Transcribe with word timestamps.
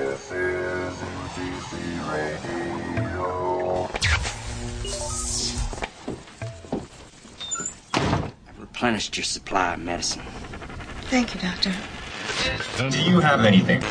This 0.00 0.32
is 0.32 0.94
UGC 0.96 1.72
Radio. 2.10 3.88
I've 7.92 8.58
replenished 8.58 9.18
your 9.18 9.24
supply 9.24 9.74
of 9.74 9.80
medicine. 9.80 10.22
Thank 11.10 11.34
you, 11.34 11.40
Doctor. 11.42 11.74
Do 12.88 13.02
you 13.02 13.20
have 13.20 13.44
anything? 13.44 13.82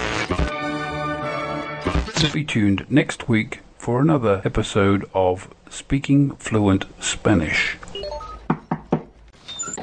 Be 2.33 2.43
tuned 2.43 2.87
next 2.89 3.29
week 3.29 3.59
for 3.77 4.01
another 4.01 4.41
episode 4.43 5.07
of 5.13 5.47
Speaking 5.69 6.31
Fluent 6.37 6.85
Spanish. 6.99 7.75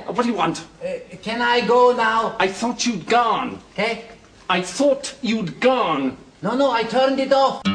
What 0.07 0.23
do 0.25 0.29
you 0.29 0.35
want? 0.35 0.65
Uh, 0.85 0.95
can 1.23 1.41
I 1.41 1.65
go 1.65 1.95
now? 1.95 2.35
I 2.41 2.49
thought 2.49 2.85
you'd 2.85 3.07
gone. 3.07 3.61
Hey? 3.75 4.16
I 4.49 4.63
thought 4.63 5.17
you'd 5.23 5.59
gone. 5.61 6.17
No, 6.41 6.55
no, 6.55 6.71
I 6.71 6.85
turned 6.85 7.19
it 7.19 7.33
off. 7.33 7.67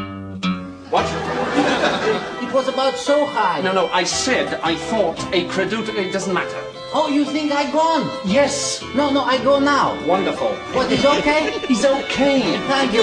What? 0.89 1.05
It 2.41 2.53
was 2.53 2.69
about 2.69 2.95
so 2.95 3.25
high. 3.25 3.61
No, 3.61 3.73
no, 3.73 3.87
I 3.87 4.05
said 4.05 4.59
I 4.63 4.75
thought 4.75 5.19
a 5.33 5.45
credut. 5.49 5.89
It 5.89 6.13
doesn't 6.13 6.33
matter. 6.33 6.63
Oh, 6.93 7.09
you 7.11 7.25
think 7.25 7.51
I 7.51 7.69
gone? 7.71 8.09
Yes. 8.25 8.81
No, 8.95 9.09
no, 9.09 9.21
I 9.21 9.37
go 9.43 9.59
now. 9.59 9.95
Wonderful. 10.07 10.49
What 10.73 10.89
is 10.91 11.05
okay? 11.05 11.59
He's 11.67 11.83
okay. 11.83 12.57
Thank 12.67 12.93
you. 12.93 13.01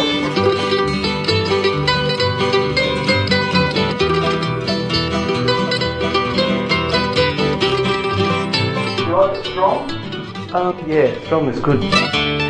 Um, 10.55 10.83
yeah, 10.89 11.15
strong 11.27 11.49
is 11.49 11.61
good. 11.61 12.48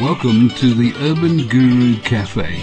Welcome 0.00 0.48
to 0.56 0.72
the 0.72 0.94
Urban 1.00 1.46
Guru 1.46 1.96
Cafe. 2.00 2.56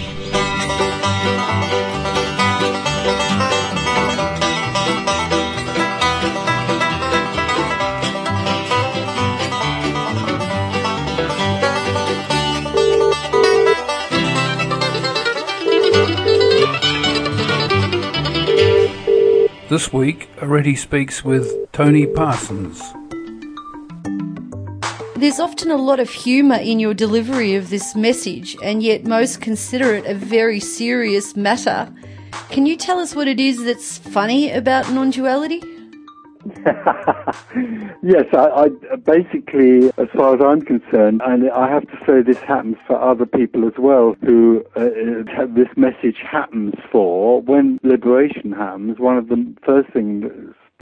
This 19.68 19.92
week, 19.92 20.28
Areti 20.38 20.76
speaks 20.76 21.24
with 21.24 21.70
Tony 21.70 22.04
Parsons. 22.04 22.97
There's 25.28 25.40
often 25.40 25.70
a 25.70 25.76
lot 25.76 26.00
of 26.00 26.08
humour 26.08 26.56
in 26.56 26.80
your 26.80 26.94
delivery 26.94 27.54
of 27.54 27.68
this 27.68 27.94
message, 27.94 28.56
and 28.62 28.82
yet 28.82 29.04
most 29.04 29.42
consider 29.42 29.92
it 29.92 30.06
a 30.06 30.14
very 30.14 30.58
serious 30.58 31.36
matter. 31.36 31.92
Can 32.48 32.64
you 32.64 32.78
tell 32.78 32.98
us 32.98 33.14
what 33.14 33.28
it 33.28 33.38
is 33.38 33.62
that's 33.62 33.98
funny 33.98 34.50
about 34.50 34.90
non 34.90 35.10
duality? 35.10 35.62
yes, 38.02 38.24
I, 38.32 38.48
I 38.56 38.96
basically, 39.04 39.88
as 39.98 40.08
far 40.16 40.34
as 40.34 40.40
I'm 40.40 40.62
concerned, 40.62 41.20
and 41.22 41.50
I 41.50 41.68
have 41.68 41.82
to 41.88 41.98
say 42.06 42.22
this 42.22 42.38
happens 42.38 42.78
for 42.86 42.98
other 42.98 43.26
people 43.26 43.66
as 43.66 43.74
well, 43.76 44.16
who 44.24 44.64
uh, 44.76 44.80
uh, 44.80 45.46
this 45.50 45.68
message 45.76 46.22
happens 46.26 46.72
for. 46.90 47.42
When 47.42 47.78
liberation 47.82 48.52
happens, 48.52 48.98
one 48.98 49.18
of 49.18 49.28
the 49.28 49.54
first 49.62 49.92
things 49.92 50.24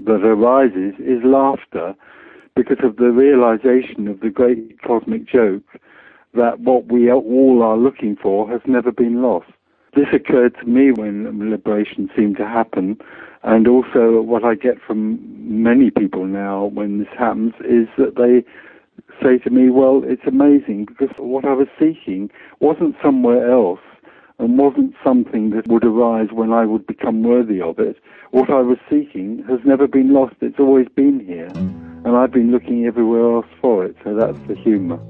that 0.05 0.25
arises 0.25 0.95
is 1.01 1.25
laughter, 1.25 1.97
because 2.57 2.83
of 2.83 2.97
the 2.97 3.11
realization 3.11 4.09
of 4.09 4.21
the 4.21 4.31
great 4.31 4.83
cosmic 4.83 5.27
joke 5.27 5.63
that 6.35 6.59
what 6.61 6.87
we 6.91 7.13
all 7.13 7.63
are 7.63 7.77
looking 7.77 8.17
for 8.17 8.49
has 8.49 8.61
never 8.67 8.91
been 8.91 9.23
lost. 9.23 9.51
This 9.95 10.09
occurred 10.13 10.57
to 10.61 10.67
me 10.67 10.91
when 10.91 11.51
liberation 11.51 12.11
seemed 12.17 12.37
to 12.39 12.47
happen, 12.47 12.99
and 13.43 13.69
also 13.69 14.21
what 14.23 14.45
I 14.45 14.55
get 14.55 14.81
from 14.87 15.19
many 15.63 15.91
people 15.91 16.27
now 16.27 16.67
when 16.67 16.99
this 16.99 17.09
happens 17.17 17.55
is 17.61 17.89
that 17.97 18.17
they 18.17 18.45
say 19.23 19.39
to 19.39 19.51
me, 19.51 19.71
well, 19.71 20.03
it's 20.05 20.27
amazing 20.27 20.87
because 20.87 21.15
what 21.19 21.45
I 21.45 21.53
was 21.53 21.69
seeking 21.79 22.31
wasn't 22.61 22.97
somewhere 23.03 23.51
else 23.51 23.81
and 24.39 24.59
wasn't 24.59 24.95
something 25.03 25.51
that 25.51 25.67
would 25.69 25.85
arise 25.85 26.29
when 26.33 26.53
I 26.53 26.67
would 26.67 26.87
become 26.87 27.23
worthy 27.23 27.61
of 27.61 27.79
it. 27.79 27.97
What 28.33 28.51
I 28.51 28.61
was 28.61 28.79
seeking 28.91 29.45
has 29.49 29.61
never 29.65 29.87
been 29.87 30.13
lost, 30.13 30.37
it's 30.41 30.59
always 30.59 30.89
been 30.95 31.21
here. 31.21 31.51
And 32.07 32.17
I've 32.17 32.31
been 32.31 32.53
looking 32.53 32.87
everywhere 32.87 33.35
else 33.35 33.47
for 33.61 33.85
it, 33.85 33.97
so 34.05 34.15
that's 34.15 34.39
the 34.47 34.55
humour. 34.55 35.01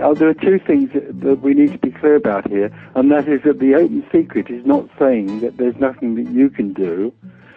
Oh, 0.00 0.14
there 0.14 0.30
are 0.30 0.34
two 0.34 0.58
things 0.58 0.90
that, 0.94 1.40
we 1.42 1.52
need 1.52 1.72
to 1.72 1.78
be 1.78 1.90
clear 1.90 2.16
about 2.16 2.48
here, 2.48 2.74
and 2.94 3.12
that 3.12 3.28
is 3.28 3.42
that 3.44 3.58
the 3.58 3.74
open 3.74 4.02
secret 4.10 4.48
is 4.48 4.64
not 4.64 4.88
saying 4.98 5.40
that 5.40 5.58
there's 5.58 5.76
nothing 5.76 6.14
that 6.14 6.32
you 6.32 6.48
can 6.48 6.72
do. 6.72 7.12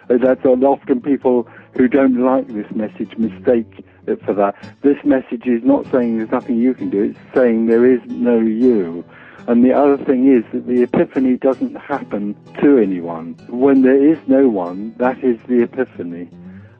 That's 0.08 0.44
often 0.44 1.00
people 1.00 1.48
who 1.72 1.88
don't 1.88 2.22
like 2.22 2.48
this 2.48 2.70
message 2.74 3.16
mistake 3.16 3.82
for 4.24 4.34
that. 4.34 4.54
This 4.82 4.96
message 5.04 5.46
is 5.46 5.62
not 5.64 5.84
saying 5.90 6.18
there's 6.18 6.30
nothing 6.30 6.56
you 6.56 6.74
can 6.74 6.90
do, 6.90 7.02
it's 7.02 7.34
saying 7.34 7.66
there 7.66 7.86
is 7.86 8.00
no 8.06 8.38
you. 8.38 9.04
And 9.48 9.64
the 9.64 9.72
other 9.72 9.96
thing 9.96 10.32
is 10.32 10.44
that 10.52 10.66
the 10.66 10.82
epiphany 10.82 11.36
doesn't 11.36 11.76
happen 11.76 12.34
to 12.60 12.78
anyone. 12.78 13.34
When 13.48 13.82
there 13.82 14.04
is 14.04 14.18
no 14.26 14.48
one, 14.48 14.94
that 14.98 15.22
is 15.22 15.38
the 15.46 15.62
epiphany. 15.62 16.28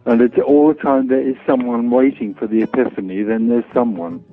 And 0.04 0.20
it's 0.20 0.38
all 0.38 0.68
the 0.68 0.80
time 0.80 1.08
there 1.08 1.28
is 1.28 1.36
someone 1.46 1.90
waiting 1.90 2.34
for 2.34 2.46
the 2.46 2.62
epiphany, 2.62 3.22
then 3.22 3.48
there's 3.48 3.64
someone. 3.72 4.24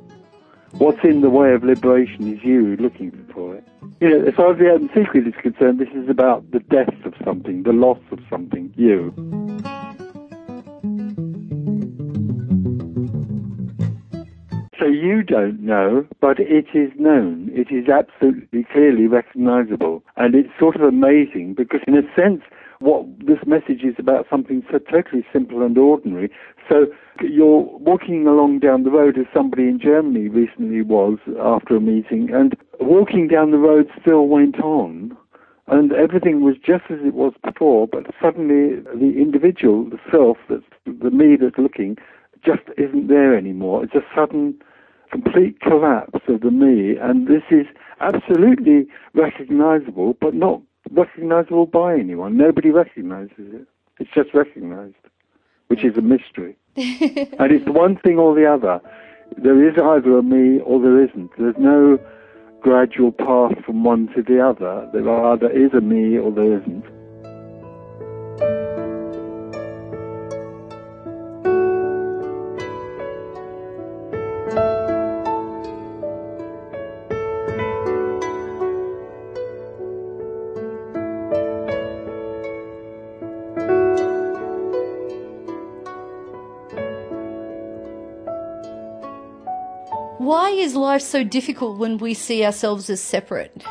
What's 0.78 1.04
in 1.04 1.22
the 1.22 1.30
way 1.30 1.54
of 1.54 1.64
liberation 1.64 2.34
is 2.34 2.44
you 2.44 2.76
looking 2.78 3.12
for 3.32 3.56
it. 3.56 3.68
You 4.02 4.10
know, 4.10 4.26
as 4.26 4.34
far 4.34 4.54
as 4.54 4.58
the 4.58 4.70
open 4.70 4.90
secret 4.96 5.28
is 5.28 5.36
concerned, 5.40 5.80
this 5.80 5.90
is 5.90 6.10
about 6.10 6.50
the 6.52 6.60
death 6.60 6.94
of 7.06 7.14
something, 7.24 7.62
the 7.64 7.74
loss 7.74 8.00
of 8.12 8.20
something, 8.30 8.74
you. 8.76 9.14
So 14.84 14.90
you 14.90 15.24
don't 15.24 15.62
know, 15.62 16.06
but 16.20 16.42
it 16.42 16.66
is 16.74 16.92
known. 17.00 17.50
It 17.54 17.74
is 17.74 17.88
absolutely 17.88 18.68
clearly 18.70 19.08
recognizable. 19.08 20.04
And 20.18 20.36
it's 20.36 20.50
sort 20.60 20.76
of 20.76 20.82
amazing 20.82 21.54
because, 21.56 21.80
in 21.88 21.96
a 21.96 22.02
sense, 22.14 22.42
what 22.80 23.06
this 23.20 23.38
message 23.48 23.86
is 23.86 23.96
about 23.98 24.26
something 24.30 24.62
so 24.70 24.80
totally 24.80 25.26
simple 25.32 25.62
and 25.62 25.78
ordinary. 25.78 26.30
So 26.68 26.88
you're 27.22 27.62
walking 27.80 28.28
along 28.28 28.60
down 28.60 28.84
the 28.84 28.92
road 28.92 29.18
as 29.18 29.26
somebody 29.34 29.70
in 29.70 29.80
Germany 29.80 30.28
recently 30.28 30.82
was 30.82 31.18
after 31.42 31.78
a 31.78 31.80
meeting, 31.80 32.30
and 32.34 32.54
walking 32.82 33.30
down 33.30 33.52
the 33.52 33.60
road 33.60 33.90
still 34.02 34.28
went 34.28 34.60
on. 34.60 35.16
And 35.68 35.94
everything 35.94 36.44
was 36.44 36.56
just 36.58 36.84
as 36.90 37.00
it 37.06 37.14
was 37.14 37.32
before, 37.42 37.88
but 37.88 38.08
suddenly 38.22 38.82
the 38.82 39.16
individual, 39.18 39.86
the 39.90 40.00
self, 40.12 40.36
that's 40.50 40.64
the 40.86 41.10
me 41.10 41.38
that's 41.38 41.58
looking, 41.58 41.96
just 42.44 42.64
isn't 42.78 43.08
there 43.08 43.38
anymore. 43.38 43.86
It's 43.86 43.96
a 43.96 44.04
sudden, 44.14 44.60
complete 45.14 45.60
collapse 45.62 46.20
of 46.28 46.42
the 46.42 46.50
me, 46.52 46.98
and 46.98 47.28
this 47.28 47.44
is 47.52 47.68
absolutely 48.02 48.88
recognizable, 49.14 50.18
but 50.20 50.34
not 50.34 50.60
recognizable 50.92 51.68
by 51.68 51.94
anyone. 51.94 52.36
Nobody 52.36 52.72
recognizes 52.72 53.32
it. 53.38 53.68
It's 54.00 54.10
just 54.14 54.34
recognized, 54.34 54.96
which 55.68 55.84
is 55.84 55.96
a 55.98 56.02
mystery. 56.02 56.58
and 56.76 57.52
it's 57.52 57.70
one 57.70 57.96
thing 57.98 58.18
or 58.18 58.34
the 58.34 58.52
other. 58.52 58.82
There 59.38 59.68
is 59.68 59.76
either 59.78 60.18
a 60.18 60.24
me 60.24 60.60
or 60.62 60.82
there 60.82 61.04
isn't. 61.04 61.30
There's 61.38 61.56
no 61.60 62.00
gradual 62.62 63.12
path 63.12 63.64
from 63.64 63.84
one 63.84 64.08
to 64.16 64.24
the 64.24 64.40
other. 64.44 64.90
There 64.94 65.08
either 65.10 65.50
is 65.50 65.74
a 65.74 65.82
me 65.82 66.18
or 66.18 66.32
there 66.32 66.58
isn't. 66.60 66.86
Life 90.94 91.02
so 91.02 91.24
difficult 91.24 91.80
when 91.80 91.98
we 91.98 92.14
see 92.14 92.46
ourselves 92.46 92.88
as 92.88 93.02
separate? 93.02 93.64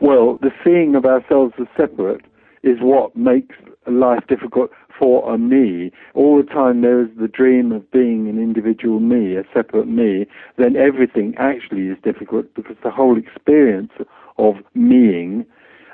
Well, 0.00 0.36
the 0.42 0.50
seeing 0.64 0.96
of 0.96 1.04
ourselves 1.04 1.54
as 1.60 1.68
separate 1.76 2.22
is 2.64 2.78
what 2.80 3.14
makes 3.14 3.54
life 3.86 4.24
difficult 4.28 4.72
for 4.98 5.32
a 5.32 5.38
me, 5.38 5.92
all 6.14 6.36
the 6.36 6.50
time 6.52 6.80
there 6.80 7.00
is 7.00 7.08
the 7.20 7.28
dream 7.28 7.70
of 7.70 7.88
being 7.92 8.28
an 8.28 8.42
individual 8.42 8.98
me, 8.98 9.36
a 9.36 9.44
separate 9.54 9.86
me, 9.86 10.26
then 10.56 10.74
everything 10.74 11.32
actually 11.38 11.86
is 11.86 11.96
difficult 12.02 12.52
because 12.56 12.76
the 12.82 12.90
whole 12.90 13.16
experience 13.16 13.92
of 14.36 14.56
meing 14.74 15.46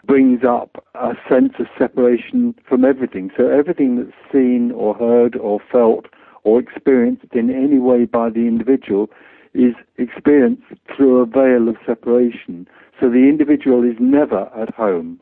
brings 0.07 0.45
up 0.49 0.83
a 0.95 1.13
sense 1.29 1.53
of 1.59 1.67
separation 1.79 2.55
from 2.67 2.87
everything. 2.87 3.31
So 3.37 3.49
everything 3.49 3.97
that's 3.97 4.33
seen 4.33 4.73
or 4.73 4.95
heard 4.95 5.37
or 5.37 5.61
felt 5.71 6.07
or 6.43 6.59
experienced 6.59 7.35
in 7.35 7.51
any 7.51 7.79
way 7.79 8.07
by 8.07 8.31
the 8.31 8.47
individual 8.47 9.11
is 9.55 9.75
experienced 9.99 10.65
through 10.95 11.21
a 11.21 11.27
veil 11.27 11.69
of 11.69 11.77
separation. 11.87 12.69
So 13.01 13.09
the 13.09 13.29
individual 13.29 13.83
is 13.85 13.97
never 14.01 14.51
at 14.57 14.75
home 14.75 15.21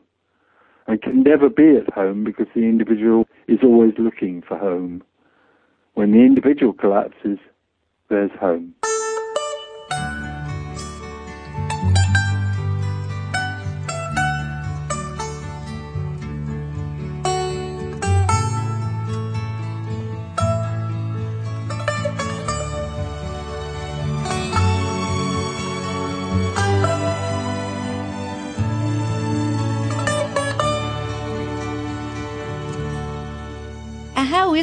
and 0.87 1.01
can 1.01 1.23
never 1.23 1.49
be 1.49 1.77
at 1.77 1.93
home 1.93 2.23
because 2.23 2.47
the 2.53 2.63
individual 2.63 3.27
is 3.47 3.59
always 3.63 3.93
looking 3.97 4.41
for 4.41 4.57
home. 4.57 5.03
When 5.93 6.11
the 6.11 6.19
individual 6.19 6.73
collapses, 6.73 7.37
there's 8.09 8.31
home. 8.39 8.73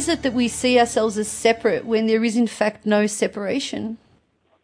Is 0.01 0.09
it 0.09 0.23
that 0.23 0.33
we 0.33 0.49
see 0.49 0.79
ourselves 0.81 1.19
as 1.19 1.29
separate 1.29 1.85
when 1.85 2.07
there 2.07 2.25
is, 2.25 2.35
in 2.35 2.47
fact, 2.47 2.87
no 2.87 3.07
separation? 3.07 3.99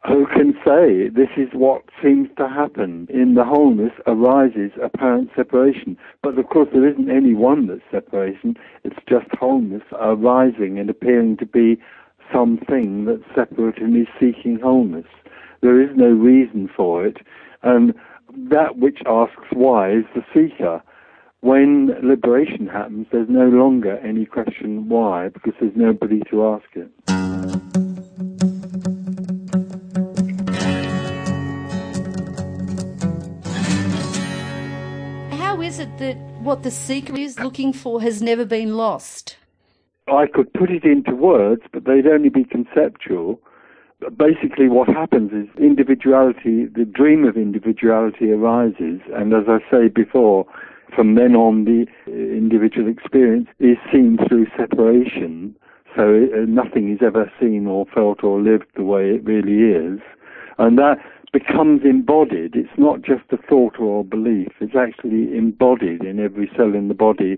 Who 0.09 0.27
can 0.29 0.55
say 0.65 1.11
this 1.11 1.29
is 1.37 1.51
what 1.53 1.83
seems 2.03 2.31
to 2.39 2.49
happen? 2.49 3.07
In 3.11 3.35
the 3.35 3.45
wholeness 3.45 3.93
arises 4.07 4.73
apparent 4.83 5.29
separation. 5.37 5.99
But 6.23 6.39
of 6.39 6.49
course, 6.49 6.71
there 6.73 6.89
isn't 6.89 7.11
any 7.11 7.35
one 7.35 7.67
that's 7.67 7.83
separation. 7.91 8.57
It's 8.83 8.97
just 9.07 9.27
wholeness 9.39 9.83
arising 9.93 10.79
and 10.79 10.89
appearing 10.89 11.37
to 11.37 11.45
be 11.45 11.77
something 12.33 13.05
that's 13.05 13.29
separate 13.35 13.77
and 13.77 13.95
is 13.95 14.09
seeking 14.19 14.59
wholeness. 14.59 15.11
There 15.61 15.83
is 15.83 15.91
no 15.97 16.09
reason 16.09 16.71
for 16.75 17.05
it. 17.05 17.19
And 17.63 17.93
that 18.49 18.79
which 18.79 19.01
asks 19.05 19.49
why 19.53 19.91
is 19.93 20.05
the 20.15 20.25
seeker 20.33 20.83
when 21.41 21.95
liberation 22.03 22.67
happens, 22.67 23.07
there's 23.13 23.29
no 23.29 23.49
longer 23.49 23.99
any 23.99 24.27
question 24.27 24.89
why, 24.89 25.29
because 25.29 25.53
there's 25.61 25.77
nobody 25.77 26.21
to 26.31 26.47
ask 26.47 26.67
it. 26.75 26.91
How 35.39 35.61
is 35.61 35.79
it 35.79 35.99
that 35.99 36.17
what 36.41 36.63
the 36.63 36.71
seeker 36.71 37.17
is 37.17 37.39
looking 37.39 37.73
for 37.73 38.01
has 38.01 38.23
never 38.23 38.45
been 38.45 38.77
lost? 38.77 39.37
I 40.09 40.27
could 40.27 40.53
put 40.53 40.71
it 40.71 40.85
into 40.85 41.15
words, 41.15 41.63
but 41.73 41.85
they'd 41.85 42.07
only 42.07 42.29
be 42.29 42.45
conceptual. 42.45 43.41
But 43.99 44.17
basically, 44.17 44.69
what 44.69 44.89
happens 44.89 45.33
is 45.33 45.49
individuality, 45.59 46.67
the 46.67 46.85
dream 46.85 47.25
of 47.25 47.37
individuality 47.37 48.31
arises, 48.31 49.01
and 49.15 49.33
as 49.33 49.45
I 49.49 49.59
say 49.71 49.89
before, 49.89 50.47
from 50.95 51.15
then 51.15 51.35
on, 51.35 51.65
the 51.65 51.87
individual 52.07 52.89
experience 52.89 53.49
is 53.59 53.77
seen 53.93 54.19
through 54.29 54.47
separation. 54.57 55.57
So 55.95 56.29
uh, 56.33 56.45
nothing 56.47 56.93
is 56.93 56.99
ever 57.05 57.31
seen 57.41 57.67
or 57.67 57.87
felt 57.93 58.23
or 58.23 58.41
lived 58.41 58.67
the 58.77 58.85
way 58.85 59.11
it 59.11 59.25
really 59.25 59.73
is. 59.73 60.01
And 60.59 60.79
that 60.79 60.99
becomes 61.33 61.83
embodied. 61.85 62.55
It's 62.55 62.79
not 62.79 63.03
just 63.03 63.25
a 63.31 63.37
thought 63.37 63.79
or 63.79 64.01
a 64.01 64.05
belief. 64.05 64.49
It's 64.61 64.77
actually 64.77 65.37
embodied 65.37 66.03
in 66.03 66.21
every 66.21 66.51
cell 66.57 66.75
in 66.75 66.89
the 66.89 66.95
body. 66.95 67.37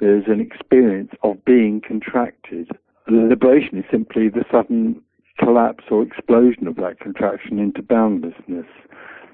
There's 0.00 0.24
an 0.26 0.40
experience 0.40 1.12
of 1.22 1.44
being 1.44 1.80
contracted. 1.86 2.70
Liberation 3.08 3.78
is 3.78 3.84
simply 3.90 4.28
the 4.28 4.44
sudden 4.50 5.02
collapse 5.38 5.84
or 5.90 6.02
explosion 6.02 6.66
of 6.66 6.76
that 6.76 7.00
contraction 7.00 7.58
into 7.58 7.82
boundlessness. 7.82 8.66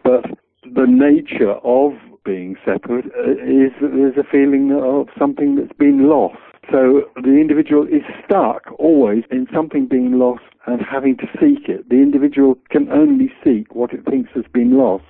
But 0.02 0.24
the 0.62 0.86
nature 0.86 1.52
of 1.64 1.92
being 2.24 2.56
separate 2.64 3.06
uh, 3.06 3.32
is 3.32 3.72
that 3.80 3.92
there's 3.94 4.16
a 4.16 4.28
feeling 4.28 4.72
of 4.72 5.08
something 5.18 5.56
that's 5.56 5.76
been 5.78 6.08
lost. 6.08 6.38
So 6.70 7.02
the 7.16 7.36
individual 7.40 7.84
is 7.84 8.02
stuck 8.24 8.72
always 8.78 9.24
in 9.30 9.46
something 9.52 9.86
being 9.86 10.18
lost 10.18 10.44
and 10.66 10.80
having 10.80 11.16
to 11.18 11.26
seek 11.38 11.68
it. 11.68 11.88
The 11.90 11.96
individual 11.96 12.56
can 12.70 12.90
only 12.90 13.30
seek 13.44 13.74
what 13.74 13.92
it 13.92 14.04
thinks 14.06 14.30
has 14.34 14.44
been 14.52 14.76
lost. 14.76 15.04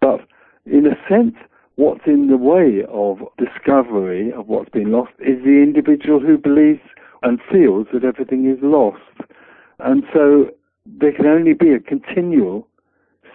But 0.00 0.20
in 0.66 0.86
a 0.86 0.96
sense, 1.08 1.36
what's 1.76 2.06
in 2.06 2.28
the 2.28 2.36
way 2.36 2.84
of 2.88 3.18
discovery 3.38 4.32
of 4.32 4.48
what's 4.48 4.70
been 4.70 4.90
lost 4.90 5.12
is 5.20 5.42
the 5.44 5.62
individual 5.62 6.20
who 6.20 6.38
believes 6.38 6.80
and 7.22 7.38
feels 7.50 7.86
that 7.92 8.04
everything 8.04 8.50
is 8.50 8.58
lost. 8.62 9.00
And 9.78 10.04
so 10.12 10.50
there 10.86 11.12
can 11.12 11.26
only 11.26 11.54
be 11.54 11.72
a 11.72 11.80
continual 11.80 12.68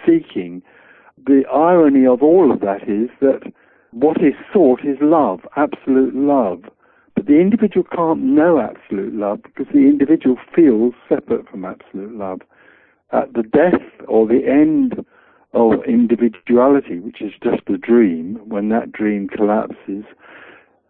seeking 0.05 0.61
the 1.29 1.43
irony 1.53 2.07
of 2.07 2.23
all 2.23 2.51
of 2.51 2.59
that 2.61 2.89
is 2.89 3.09
that 3.21 3.53
what 3.91 4.17
is 4.17 4.33
sought 4.51 4.81
is 4.83 4.97
love, 4.99 5.41
absolute 5.55 6.15
love. 6.15 6.63
But 7.15 7.27
the 7.27 7.39
individual 7.39 7.85
can't 7.95 8.23
know 8.23 8.59
absolute 8.59 9.13
love 9.13 9.43
because 9.43 9.67
the 9.71 9.87
individual 9.87 10.37
feels 10.55 10.95
separate 11.07 11.47
from 11.47 11.65
absolute 11.65 12.15
love. 12.15 12.41
At 13.11 13.33
the 13.33 13.43
death 13.43 13.85
or 14.07 14.27
the 14.27 14.41
end 14.47 15.05
of 15.53 15.83
individuality, 15.87 16.99
which 16.99 17.21
is 17.21 17.33
just 17.43 17.69
a 17.69 17.77
dream, 17.77 18.39
when 18.45 18.69
that 18.69 18.91
dream 18.91 19.27
collapses, 19.27 20.05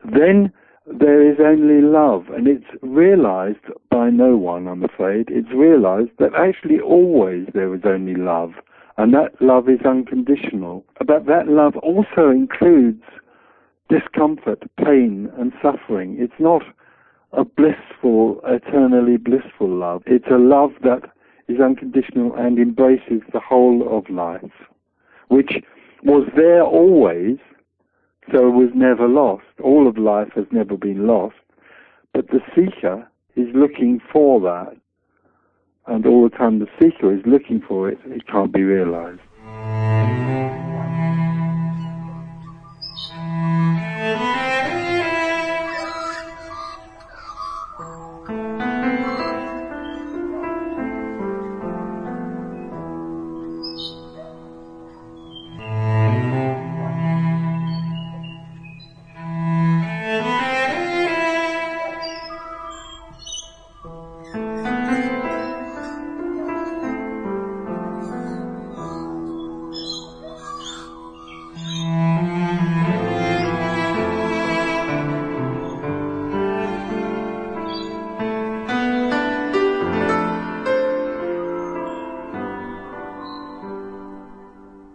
then 0.05 0.53
there 0.87 1.21
is 1.29 1.37
only 1.39 1.81
love, 1.81 2.29
and 2.29 2.47
it's 2.47 2.65
realized 2.81 3.65
by 3.91 4.09
no 4.09 4.37
one, 4.37 4.67
I'm 4.67 4.83
afraid. 4.83 5.27
It's 5.29 5.51
realized 5.53 6.11
that 6.19 6.33
actually 6.33 6.79
always 6.79 7.47
there 7.53 7.69
was 7.69 7.81
only 7.85 8.15
love 8.15 8.53
and 8.99 9.13
that 9.13 9.41
love 9.41 9.69
is 9.69 9.79
unconditional. 9.85 10.83
But 10.97 11.25
that 11.25 11.47
love 11.47 11.77
also 11.77 12.29
includes 12.29 13.01
discomfort, 13.87 14.61
pain, 14.77 15.31
and 15.37 15.53
suffering. 15.61 16.17
It's 16.19 16.37
not 16.37 16.63
a 17.31 17.45
blissful, 17.45 18.41
eternally 18.43 19.15
blissful 19.15 19.69
love. 19.69 20.03
It's 20.05 20.27
a 20.29 20.37
love 20.37 20.71
that 20.83 21.13
is 21.47 21.61
unconditional 21.61 22.35
and 22.35 22.59
embraces 22.59 23.21
the 23.31 23.39
whole 23.39 23.87
of 23.89 24.09
life, 24.09 24.51
which 25.29 25.63
was 26.03 26.27
there 26.35 26.63
always, 26.63 27.37
so 28.33 28.49
it 28.49 28.51
was 28.51 28.71
never 28.75 29.07
lost. 29.07 29.45
All 29.63 29.87
of 29.87 29.97
life 29.97 30.33
has 30.35 30.45
never 30.51 30.75
been 30.75 31.07
lost, 31.07 31.37
but 32.13 32.27
the 32.27 32.41
seeker 32.53 33.07
is 33.37 33.47
looking 33.55 34.01
for 34.11 34.41
that 34.41 34.75
and 35.89 36.05
all 36.05 36.29
the 36.29 36.35
time 36.35 36.59
the 36.59 36.67
seeker 36.79 37.13
is 37.13 37.21
looking 37.25 37.61
for 37.67 37.89
it, 37.89 37.97
it 38.05 38.27
can't 38.27 38.53
be 38.53 38.63
realized. 38.63 39.19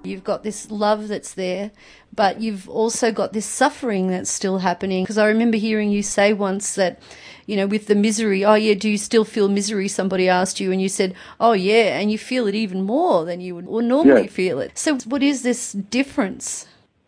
You've 0.04 0.24
got 0.24 0.42
this 0.42 0.70
love 0.70 1.08
that's 1.08 1.32
there, 1.32 1.70
but 2.14 2.40
you've 2.40 2.68
also 2.68 3.10
got 3.10 3.32
this 3.32 3.46
suffering 3.46 4.08
that's 4.08 4.30
still 4.30 4.58
happening. 4.58 5.04
Because 5.04 5.16
I 5.16 5.26
remember 5.26 5.56
hearing 5.56 5.90
you 5.90 6.02
say 6.02 6.34
once 6.34 6.74
that, 6.74 7.00
you 7.46 7.56
know, 7.56 7.66
with 7.66 7.86
the 7.86 7.94
misery, 7.94 8.44
oh 8.44 8.54
yeah, 8.54 8.74
do 8.74 8.90
you 8.90 8.98
still 8.98 9.24
feel 9.24 9.48
misery? 9.48 9.88
Somebody 9.88 10.28
asked 10.28 10.60
you, 10.60 10.70
and 10.72 10.82
you 10.82 10.90
said, 10.90 11.14
oh 11.40 11.52
yeah, 11.52 11.98
and 11.98 12.12
you 12.12 12.18
feel 12.18 12.46
it 12.46 12.54
even 12.54 12.82
more 12.82 13.24
than 13.24 13.40
you 13.40 13.54
would 13.54 13.66
or 13.66 13.80
normally 13.80 14.28
feel 14.28 14.60
it. 14.60 14.76
So, 14.76 14.98
what 15.06 15.22
is 15.22 15.42
this 15.42 15.72
difference? 15.72 16.66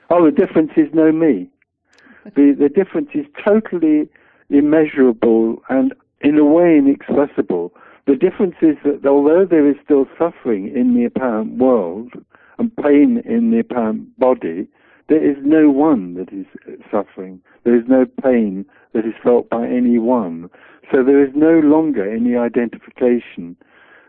Oh, 0.08 0.24
the 0.24 0.30
difference 0.30 0.70
is 0.76 0.88
no 0.94 1.12
me. 1.12 1.50
The, 2.24 2.56
the 2.58 2.68
difference 2.68 3.10
is 3.14 3.26
totally 3.44 4.08
immeasurable 4.48 5.62
and 5.68 5.92
in 6.22 6.38
a 6.38 6.44
way 6.44 6.78
inexpressible. 6.78 7.74
The 8.06 8.16
difference 8.16 8.54
is 8.62 8.76
that 8.84 9.06
although 9.06 9.44
there 9.44 9.68
is 9.68 9.76
still 9.84 10.06
suffering 10.18 10.74
in 10.74 10.94
the 10.94 11.04
apparent 11.04 11.58
world 11.58 12.12
and 12.58 12.74
pain 12.76 13.22
in 13.24 13.50
the 13.50 13.60
apparent 13.60 14.18
body, 14.18 14.68
there 15.08 15.22
is 15.22 15.36
no 15.42 15.70
one 15.70 16.14
that 16.14 16.32
is 16.32 16.46
suffering. 16.90 17.40
There 17.64 17.76
is 17.76 17.84
no 17.86 18.06
pain 18.22 18.64
that 18.92 19.06
is 19.06 19.14
felt 19.22 19.48
by 19.48 19.66
anyone. 19.66 20.50
So 20.92 21.02
there 21.04 21.24
is 21.24 21.32
no 21.34 21.60
longer 21.60 22.10
any 22.10 22.36
identification. 22.36 23.56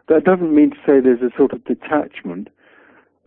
That 0.07 0.23
doesn't 0.23 0.55
mean 0.55 0.71
to 0.71 0.77
say 0.77 0.99
there's 0.99 1.21
a 1.21 1.35
sort 1.37 1.53
of 1.53 1.63
detachment. 1.65 2.49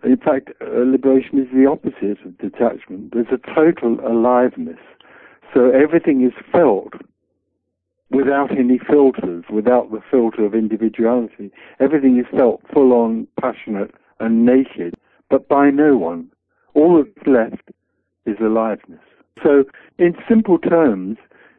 In 0.02 0.16
fact, 0.16 0.50
liberation 0.60 1.38
is 1.38 1.48
the 1.54 1.66
opposite 1.66 2.24
of 2.24 2.38
detachment. 2.38 3.12
There's 3.12 3.26
a 3.32 3.54
total 3.54 4.00
aliveness. 4.00 4.78
So 5.54 5.70
everything 5.70 6.24
is 6.24 6.32
felt 6.50 6.94
without 8.10 8.50
any 8.50 8.78
filters, 8.78 9.44
without 9.50 9.92
the 9.92 10.00
filter 10.10 10.44
of 10.44 10.54
individuality. 10.54 11.52
Everything 11.78 12.18
is 12.18 12.26
felt 12.36 12.62
full 12.72 12.92
on, 12.92 13.28
passionate, 13.40 13.94
and 14.18 14.44
naked, 14.44 14.94
but 15.30 15.48
by 15.48 15.70
no 15.70 15.96
one. 15.96 16.28
All 16.74 17.02
that's 17.02 17.26
left 17.26 17.70
is 18.26 18.36
aliveness. 18.40 19.00
So, 19.42 19.64
in 19.98 20.14
simple 20.28 20.58
terms, 20.58 21.16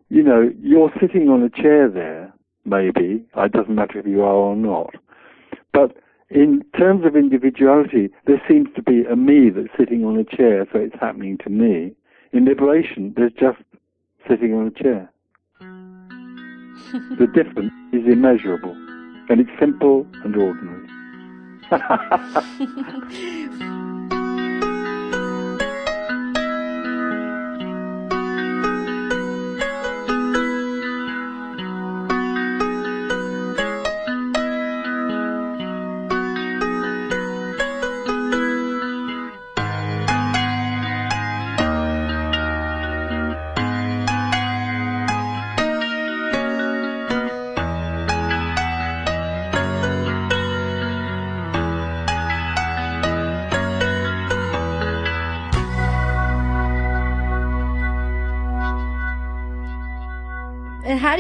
you 0.10 0.22
know, 0.22 0.52
you're 0.62 0.92
sitting 1.00 1.30
on 1.30 1.42
a 1.42 1.50
chair 1.50 1.90
there, 1.90 2.32
maybe. 2.66 3.26
It 3.36 3.52
doesn't 3.52 3.74
matter 3.74 4.00
if 4.00 4.06
you 4.06 4.22
are 4.22 4.34
or 4.34 4.56
not. 4.56 4.96
But 5.74 5.98
in 6.30 6.64
terms 6.78 7.06
of 7.06 7.16
individuality, 7.16 8.10
there 8.26 8.42
seems 8.48 8.70
to 8.76 8.82
be 8.82 9.04
a 9.06 9.16
me 9.16 9.50
that's 9.50 9.76
sitting 9.78 10.06
on 10.06 10.18
a 10.18 10.24
chair, 10.24 10.68
so 10.72 10.80
it's 10.80 10.96
happening 11.00 11.38
to 11.40 11.50
me. 11.50 11.94
In 12.34 12.46
liberation, 12.46 13.14
there's 13.16 13.34
just 13.34 13.60
sitting 14.30 14.54
on 14.54 14.68
a 14.68 14.72
chair. 14.72 15.12
the 17.18 17.28
difference 17.34 17.74
is 17.94 18.06
immeasurable, 18.06 18.74
and 19.30 19.42
it's 19.42 19.60
simple 19.60 20.06
and 20.24 20.36
ordinary. 20.36 21.01
And 21.72 21.82
how 23.62 23.71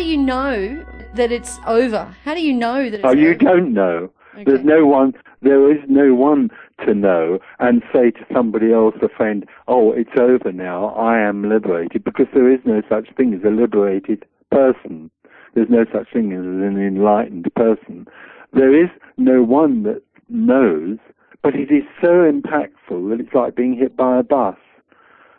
do 0.01 0.07
you 0.07 0.17
know 0.17 0.83
that 1.13 1.31
it's 1.31 1.59
over? 1.67 2.15
How 2.25 2.33
do 2.33 2.41
you 2.41 2.53
know 2.53 2.89
that 2.89 2.95
it's 2.95 3.05
Oh, 3.05 3.11
you 3.13 3.29
over? 3.29 3.35
don't 3.35 3.73
know. 3.73 4.11
Okay. 4.33 4.43
There's 4.45 4.65
no 4.65 4.85
one, 4.87 5.13
there 5.41 5.71
is 5.71 5.77
no 5.87 6.15
one 6.15 6.49
to 6.85 6.95
know 6.95 7.37
and 7.59 7.83
say 7.93 8.09
to 8.11 8.25
somebody 8.33 8.73
else, 8.73 8.95
a 9.03 9.09
friend, 9.09 9.45
oh, 9.67 9.91
it's 9.91 10.17
over 10.17 10.51
now, 10.51 10.87
I 10.95 11.19
am 11.19 11.47
liberated, 11.47 12.03
because 12.03 12.25
there 12.33 12.51
is 12.51 12.59
no 12.65 12.81
such 12.89 13.13
thing 13.15 13.33
as 13.35 13.41
a 13.45 13.49
liberated 13.51 14.25
person. 14.49 15.11
There's 15.53 15.69
no 15.69 15.85
such 15.93 16.11
thing 16.11 16.31
as 16.33 16.39
an 16.39 16.81
enlightened 16.81 17.53
person. 17.55 18.07
There 18.53 18.73
is 18.73 18.89
no 19.17 19.43
one 19.43 19.83
that 19.83 20.01
knows, 20.29 20.97
but 21.43 21.55
it 21.55 21.69
is 21.71 21.83
so 22.01 22.07
impactful 22.31 23.09
that 23.09 23.17
it's 23.19 23.33
like 23.35 23.55
being 23.55 23.75
hit 23.77 23.95
by 23.95 24.17
a 24.17 24.23
bus 24.23 24.57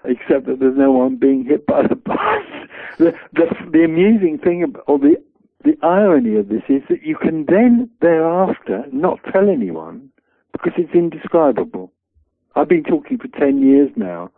except 0.04 0.47
that 0.47 0.59
there's 0.61 0.76
no 0.76 0.90
one 0.92 1.16
being 1.16 1.45
hit 1.45 1.66
by 1.66 1.83
the 1.87 1.95
bus. 1.95 2.41
The, 2.99 3.12
the, 3.32 3.46
the 3.72 3.84
amusing 3.84 4.38
thing, 4.38 4.75
or 4.87 4.99
the, 4.99 5.16
the 5.64 5.76
irony 5.82 6.37
of 6.37 6.49
this 6.49 6.62
is 6.68 6.82
that 6.88 7.02
you 7.02 7.16
can 7.16 7.46
then 7.46 7.90
thereafter 8.00 8.84
not 8.92 9.20
tell 9.32 9.49
anyone 9.49 10.11
because 10.52 10.72
it's 10.76 10.94
indescribable. 10.94 11.92
I've 12.54 12.68
been 12.68 12.84
talking 12.84 13.18
for 13.18 13.28
10 13.28 13.62
years 13.62 13.90
now 13.96 14.30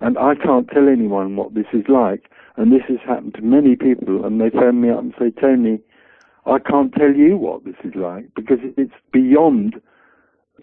and 0.00 0.18
I 0.18 0.34
can't 0.34 0.68
tell 0.68 0.88
anyone 0.88 1.36
what 1.36 1.54
this 1.54 1.66
is 1.72 1.84
like. 1.88 2.30
And 2.56 2.72
this 2.72 2.82
has 2.88 2.98
happened 3.06 3.34
to 3.34 3.42
many 3.42 3.76
people 3.76 4.24
and 4.24 4.40
they 4.40 4.50
phone 4.50 4.80
me 4.80 4.90
up 4.90 4.98
and 4.98 5.14
say, 5.18 5.30
Tony, 5.30 5.80
I 6.44 6.58
can't 6.58 6.92
tell 6.92 7.12
you 7.12 7.36
what 7.36 7.64
this 7.64 7.76
is 7.84 7.94
like 7.94 8.34
because 8.34 8.58
it's 8.76 8.94
beyond 9.12 9.80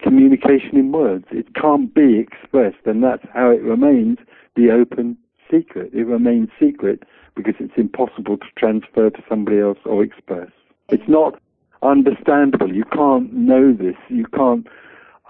communication 0.02 0.76
in 0.76 0.92
words. 0.92 1.24
It 1.30 1.54
can't 1.54 1.94
be 1.94 2.18
expressed, 2.18 2.84
and 2.86 3.02
that's 3.02 3.24
how 3.32 3.50
it 3.50 3.62
remains 3.62 4.18
the 4.56 4.70
open 4.70 5.16
secret. 5.50 5.90
It 5.94 6.04
remains 6.04 6.48
secret 6.58 7.02
because 7.42 7.60
it's 7.60 7.76
impossible 7.76 8.36
to 8.38 8.46
transfer 8.56 9.10
to 9.10 9.22
somebody 9.28 9.58
else 9.58 9.78
or 9.84 10.02
express. 10.02 10.50
It's 10.88 11.08
not 11.08 11.40
understandable. 11.82 12.74
You 12.74 12.84
can't 12.84 13.32
know 13.32 13.72
this. 13.72 13.96
You 14.08 14.26
can't 14.26 14.66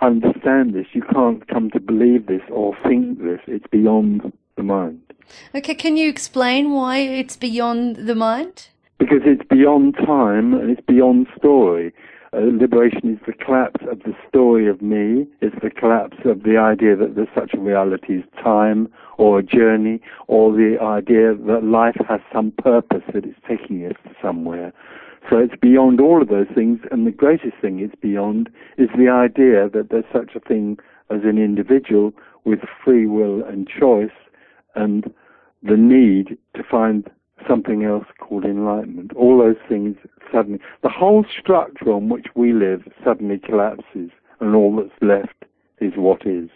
understand 0.00 0.75
this. 0.75 0.87
You 0.93 1.02
can't 1.02 1.47
come 1.49 1.71
to 1.71 1.81
believe 1.81 2.26
this 2.26 2.43
or 2.50 2.76
think 2.87 3.19
this. 3.23 3.40
It's 3.47 3.67
beyond 3.71 4.33
the 4.57 4.62
mind. 4.62 5.00
Okay, 5.55 5.75
can 5.75 5.97
you 5.97 6.09
explain 6.09 6.73
why 6.73 6.99
it's 6.99 7.37
beyond 7.37 8.09
the 8.09 8.14
mind? 8.14 8.69
because 9.00 9.23
it's 9.25 9.43
beyond 9.49 9.97
time 9.97 10.52
and 10.55 10.71
it's 10.71 10.87
beyond 10.87 11.26
story. 11.37 11.93
Uh, 12.33 12.40
liberation 12.52 13.12
is 13.12 13.19
the 13.26 13.33
collapse 13.33 13.85
of 13.90 13.99
the 14.00 14.14
story 14.29 14.69
of 14.69 14.81
me. 14.81 15.26
It's 15.40 15.57
the 15.62 15.71
collapse 15.71 16.19
of 16.26 16.45
the 16.45 16.59
idea 16.59 16.95
that 16.95 17.17
there's 17.17 17.35
such 17.35 17.55
a 17.55 17.59
reality 17.59 18.19
as 18.19 18.25
time 18.45 18.93
or 19.21 19.39
a 19.39 19.43
journey 19.43 20.00
or 20.29 20.50
the 20.50 20.79
idea 20.81 21.35
that 21.35 21.62
life 21.62 21.97
has 22.09 22.21
some 22.33 22.50
purpose 22.53 23.03
that 23.12 23.27
it's 23.27 23.39
taking 23.47 23.85
us 23.85 23.93
somewhere. 24.23 24.73
So 25.29 25.37
it's 25.37 25.55
beyond 25.61 26.00
all 26.00 26.23
of 26.23 26.29
those 26.29 26.47
things 26.55 26.81
and 26.91 27.07
the 27.07 27.11
greatest 27.11 27.55
thing 27.61 27.81
it's 27.81 27.95
beyond 28.00 28.49
is 28.79 28.89
the 28.97 29.11
idea 29.11 29.69
that 29.69 29.91
there's 29.91 30.11
such 30.11 30.35
a 30.35 30.41
thing 30.41 30.79
as 31.11 31.21
an 31.25 31.37
individual 31.37 32.15
with 32.47 32.61
free 32.83 33.07
will 33.07 33.45
and 33.45 33.69
choice 33.69 34.17
and 34.75 35.12
the 35.62 35.77
need 35.77 36.39
to 36.57 36.62
find 36.62 37.11
something 37.47 37.85
else 37.85 38.07
called 38.21 38.47
enlightenment. 38.47 39.12
All 39.15 39.39
those 39.39 39.61
things 39.69 39.97
suddenly, 40.33 40.61
the 40.83 40.89
whole 40.89 41.27
structure 41.39 41.93
on 41.93 42.09
which 42.09 42.29
we 42.35 42.55
live 42.55 42.85
suddenly 43.05 43.39
collapses, 43.39 44.11
and 44.41 44.55
all 44.55 44.77
that's 44.77 45.03
left 45.03 45.45
is 45.79 45.93
what 45.97 46.27
is. 46.27 46.49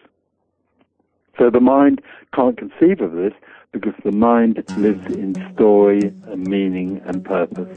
So 1.38 1.50
the 1.50 1.60
mind 1.60 2.00
can't 2.34 2.56
conceive 2.56 3.00
of 3.00 3.12
this 3.12 3.32
because 3.72 3.94
the 4.04 4.12
mind 4.12 4.62
lives 4.76 5.04
in 5.14 5.34
story 5.54 6.00
and 6.26 6.46
meaning 6.46 7.00
and 7.06 7.24
purpose. 7.24 7.76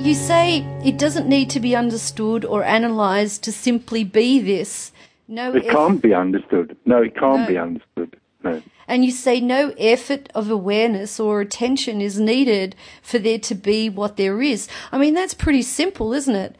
You 0.00 0.14
say 0.14 0.64
it 0.84 0.96
doesn't 0.96 1.28
need 1.28 1.50
to 1.50 1.60
be 1.60 1.76
understood 1.76 2.44
or 2.44 2.62
analysed 2.62 3.42
to 3.44 3.52
simply 3.52 4.04
be 4.04 4.38
this. 4.40 4.92
No 5.26 5.52
It 5.54 5.66
eff- 5.66 5.72
can't 5.72 6.00
be 6.00 6.14
understood. 6.14 6.76
No, 6.86 7.02
it 7.02 7.14
can't 7.14 7.42
No. 7.42 7.46
be 7.46 7.58
understood. 7.58 8.16
No. 8.42 8.62
And 8.86 9.04
you 9.04 9.10
say 9.10 9.40
no 9.40 9.74
effort 9.78 10.30
of 10.34 10.50
awareness 10.50 11.20
or 11.20 11.42
attention 11.42 12.00
is 12.00 12.18
needed 12.18 12.74
for 13.02 13.18
there 13.18 13.40
to 13.40 13.54
be 13.54 13.90
what 13.90 14.16
there 14.16 14.40
is. 14.40 14.66
I 14.92 14.96
mean, 14.96 15.12
that's 15.12 15.34
pretty 15.34 15.60
simple, 15.62 16.14
isn't 16.14 16.34
it? 16.34 16.56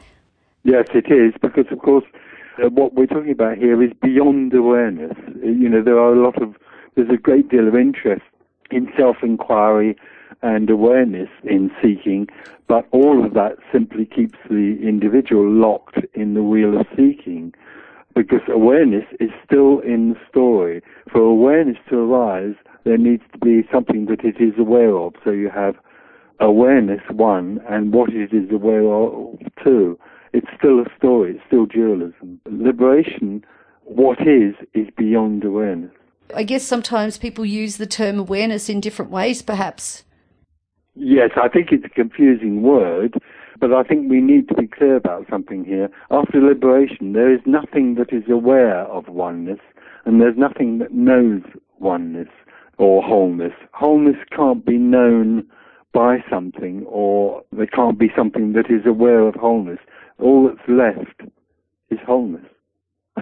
Yes, 0.63 0.87
it 0.93 1.11
is, 1.11 1.33
because 1.41 1.65
of 1.71 1.79
course, 1.79 2.03
uh, 2.63 2.69
what 2.69 2.93
we're 2.93 3.05
talking 3.07 3.31
about 3.31 3.57
here 3.57 3.81
is 3.81 3.91
beyond 4.01 4.53
awareness. 4.53 5.17
Uh, 5.27 5.47
You 5.47 5.69
know, 5.69 5.81
there 5.81 5.99
are 5.99 6.13
a 6.13 6.21
lot 6.21 6.41
of, 6.41 6.55
there's 6.95 7.09
a 7.09 7.17
great 7.17 7.49
deal 7.49 7.67
of 7.67 7.75
interest 7.75 8.23
in 8.69 8.91
self-inquiry 8.97 9.95
and 10.41 10.69
awareness 10.69 11.29
in 11.43 11.71
seeking, 11.81 12.27
but 12.67 12.87
all 12.91 13.25
of 13.25 13.33
that 13.33 13.57
simply 13.71 14.05
keeps 14.05 14.37
the 14.49 14.77
individual 14.81 15.49
locked 15.49 15.99
in 16.13 16.33
the 16.33 16.43
wheel 16.43 16.79
of 16.79 16.85
seeking, 16.95 17.53
because 18.15 18.41
awareness 18.47 19.05
is 19.19 19.31
still 19.45 19.79
in 19.79 20.09
the 20.13 20.19
story. 20.29 20.81
For 21.11 21.21
awareness 21.21 21.77
to 21.89 21.99
arise, 21.99 22.55
there 22.83 22.97
needs 22.97 23.23
to 23.33 23.37
be 23.39 23.67
something 23.71 24.05
that 24.07 24.23
it 24.23 24.39
is 24.39 24.53
aware 24.57 24.95
of. 24.95 25.13
So 25.23 25.31
you 25.31 25.49
have 25.49 25.75
awareness, 26.39 27.01
one, 27.09 27.61
and 27.69 27.93
what 27.93 28.11
it 28.13 28.33
is 28.33 28.51
aware 28.51 28.83
of, 28.85 29.39
two. 29.63 29.97
It's 30.33 30.47
still 30.57 30.79
a 30.79 30.85
story, 30.97 31.31
it's 31.31 31.43
still 31.47 31.65
dualism. 31.65 32.39
Liberation, 32.45 33.43
what 33.83 34.19
is, 34.21 34.55
is 34.73 34.87
beyond 34.97 35.43
awareness. 35.43 35.91
I 36.35 36.43
guess 36.43 36.63
sometimes 36.63 37.17
people 37.17 37.45
use 37.45 37.77
the 37.77 37.87
term 37.87 38.19
awareness 38.19 38.69
in 38.69 38.81
different 38.81 39.09
ways, 39.09 39.41
perhaps. 39.41 40.03
Yes, 40.95 41.31
I 41.41 41.47
think 41.47 41.71
it's 41.71 41.85
a 41.85 41.89
confusing 41.89 42.61
word, 42.61 43.15
but 43.59 43.73
I 43.73 43.83
think 43.83 44.09
we 44.09 44.21
need 44.21 44.47
to 44.49 44.53
be 44.53 44.67
clear 44.67 44.95
about 44.95 45.25
something 45.29 45.65
here. 45.65 45.89
After 46.11 46.39
liberation, 46.39 47.13
there 47.13 47.33
is 47.33 47.41
nothing 47.45 47.95
that 47.95 48.13
is 48.13 48.23
aware 48.29 48.81
of 48.81 49.07
oneness, 49.07 49.59
and 50.05 50.21
there's 50.21 50.37
nothing 50.37 50.77
that 50.79 50.93
knows 50.93 51.41
oneness 51.79 52.29
or 52.77 53.01
wholeness. 53.01 53.53
Wholeness 53.73 54.17
can't 54.35 54.65
be 54.65 54.77
known 54.77 55.45
by 55.91 56.23
something 56.29 56.85
or 56.87 57.43
there 57.51 57.67
can't 57.67 57.97
be 57.97 58.11
something 58.15 58.53
that 58.53 58.69
is 58.69 58.85
aware 58.85 59.27
of 59.27 59.35
wholeness. 59.35 59.79
All 60.19 60.47
that's 60.47 60.67
left 60.67 61.21
is 61.89 61.99
wholeness. 62.05 62.45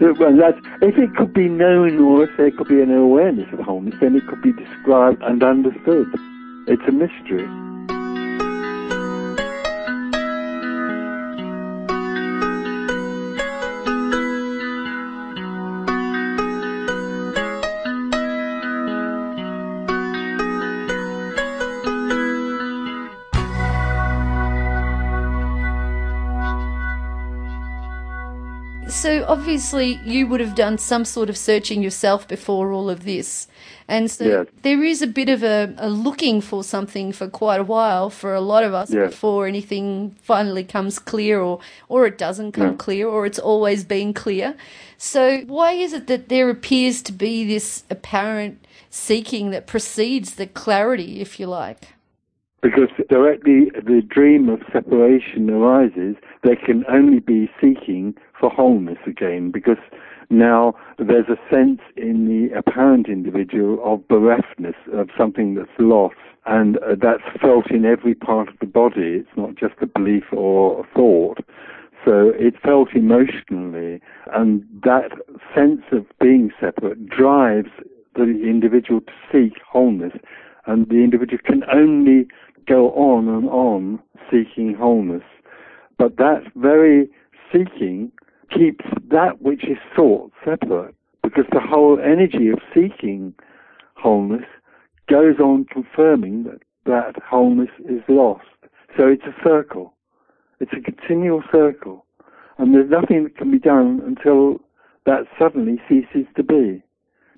well, 0.00 0.36
that's, 0.36 0.58
if 0.82 0.96
it 0.98 1.14
could 1.16 1.32
be 1.32 1.48
known 1.48 2.00
or 2.00 2.24
if 2.24 2.30
there 2.36 2.50
could 2.50 2.68
be 2.68 2.80
an 2.80 2.92
awareness 2.92 3.52
of 3.52 3.60
wholeness, 3.60 3.94
then 4.00 4.16
it 4.16 4.26
could 4.28 4.42
be 4.42 4.52
described 4.52 5.22
and 5.22 5.42
understood. 5.42 6.06
It's 6.68 6.82
a 6.88 6.92
mystery. 6.92 7.46
So 28.88 29.24
obviously 29.26 30.00
you 30.04 30.26
would 30.28 30.40
have 30.40 30.54
done 30.54 30.78
some 30.78 31.04
sort 31.04 31.28
of 31.28 31.36
searching 31.36 31.82
yourself 31.82 32.26
before 32.28 32.70
all 32.72 32.88
of 32.88 33.04
this. 33.04 33.48
And 33.88 34.10
so 34.10 34.24
Yes. 34.24 34.46
there 34.62 34.82
is 34.82 35.02
a 35.02 35.06
bit 35.06 35.28
of 35.28 35.42
a, 35.42 35.74
a 35.78 35.90
looking 35.90 36.40
for 36.40 36.62
something 36.64 37.12
for 37.12 37.28
quite 37.28 37.60
a 37.60 37.64
while 37.64 38.10
for 38.10 38.34
a 38.34 38.40
lot 38.40 38.62
of 38.64 38.74
us 38.74 38.92
Yes. 38.92 39.10
before 39.10 39.46
anything 39.46 40.16
finally 40.22 40.64
comes 40.64 40.98
clear 40.98 41.40
or, 41.40 41.60
or 41.88 42.06
it 42.06 42.16
doesn't 42.16 42.52
come 42.52 42.76
clear 42.76 43.08
or 43.08 43.26
it's 43.26 43.38
always 43.40 43.84
been 43.84 44.14
clear. 44.14 44.54
So 44.98 45.40
why 45.46 45.72
is 45.72 45.92
it 45.92 46.06
that 46.06 46.28
there 46.28 46.48
appears 46.48 47.02
to 47.02 47.12
be 47.12 47.44
this 47.44 47.84
apparent 47.90 48.64
seeking 48.88 49.50
that 49.50 49.66
precedes 49.66 50.36
the 50.36 50.46
clarity, 50.46 51.20
if 51.20 51.38
you 51.38 51.46
like? 51.48 51.88
Because 52.62 52.88
directly 53.08 53.70
the 53.74 54.00
dream 54.08 54.48
of 54.48 54.60
separation 54.72 55.50
arises, 55.50 56.16
there 56.46 56.56
can 56.56 56.84
only 56.88 57.18
be 57.18 57.50
seeking 57.60 58.14
for 58.38 58.48
wholeness 58.50 58.98
again, 59.06 59.50
because 59.50 59.78
now 60.30 60.74
there's 60.98 61.28
a 61.28 61.54
sense 61.54 61.80
in 61.96 62.28
the 62.28 62.56
apparent 62.56 63.08
individual 63.08 63.80
of 63.84 64.06
bereftness, 64.08 64.76
of 64.92 65.08
something 65.18 65.54
that's 65.54 65.68
lost, 65.78 66.14
and 66.46 66.78
uh, 66.78 66.94
that's 67.00 67.22
felt 67.40 67.70
in 67.70 67.84
every 67.84 68.14
part 68.14 68.48
of 68.48 68.54
the 68.60 68.66
body. 68.66 69.20
It's 69.20 69.36
not 69.36 69.56
just 69.56 69.74
a 69.80 69.86
belief 69.86 70.24
or 70.32 70.80
a 70.80 70.94
thought. 70.94 71.38
So 72.04 72.32
it's 72.36 72.56
felt 72.62 72.94
emotionally, 72.94 74.00
and 74.32 74.64
that 74.84 75.10
sense 75.54 75.82
of 75.90 76.06
being 76.20 76.52
separate 76.60 77.08
drives 77.08 77.70
the 78.14 78.22
individual 78.22 79.00
to 79.00 79.12
seek 79.32 79.54
wholeness, 79.68 80.12
and 80.66 80.88
the 80.88 81.02
individual 81.02 81.42
can 81.44 81.64
only 81.72 82.28
go 82.66 82.90
on 82.92 83.28
and 83.28 83.48
on 83.48 83.98
seeking 84.30 84.74
wholeness. 84.74 85.24
But 85.98 86.16
that 86.18 86.42
very 86.54 87.08
seeking 87.52 88.12
keeps 88.50 88.84
that 89.10 89.40
which 89.40 89.64
is 89.64 89.78
sought 89.94 90.32
separate, 90.44 90.94
because 91.22 91.46
the 91.52 91.60
whole 91.60 91.98
energy 91.98 92.48
of 92.48 92.58
seeking 92.74 93.34
wholeness 93.94 94.44
goes 95.08 95.38
on 95.40 95.64
confirming 95.64 96.44
that 96.44 96.60
that 96.84 97.22
wholeness 97.22 97.70
is 97.88 98.02
lost. 98.08 98.44
So 98.96 99.08
it's 99.08 99.24
a 99.24 99.34
circle. 99.42 99.94
It's 100.60 100.72
a 100.72 100.80
continual 100.80 101.42
circle. 101.52 102.04
And 102.58 102.74
there's 102.74 102.90
nothing 102.90 103.24
that 103.24 103.36
can 103.36 103.50
be 103.50 103.58
done 103.58 104.00
until 104.06 104.60
that 105.04 105.24
suddenly 105.38 105.80
ceases 105.88 106.26
to 106.36 106.42
be. 106.42 106.82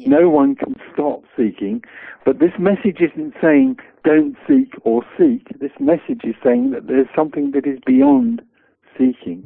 No 0.06 0.28
one 0.28 0.54
can 0.54 0.74
stop 0.92 1.22
seeking, 1.36 1.82
but 2.24 2.38
this 2.38 2.52
message 2.58 2.98
isn't 3.00 3.34
saying 3.42 3.78
don't 4.04 4.36
seek 4.46 4.72
or 4.82 5.02
seek. 5.18 5.58
This 5.60 5.72
message 5.80 6.22
is 6.24 6.34
saying 6.42 6.70
that 6.70 6.86
there's 6.86 7.08
something 7.14 7.50
that 7.52 7.66
is 7.66 7.78
beyond 7.84 8.42
seeking. 8.98 9.42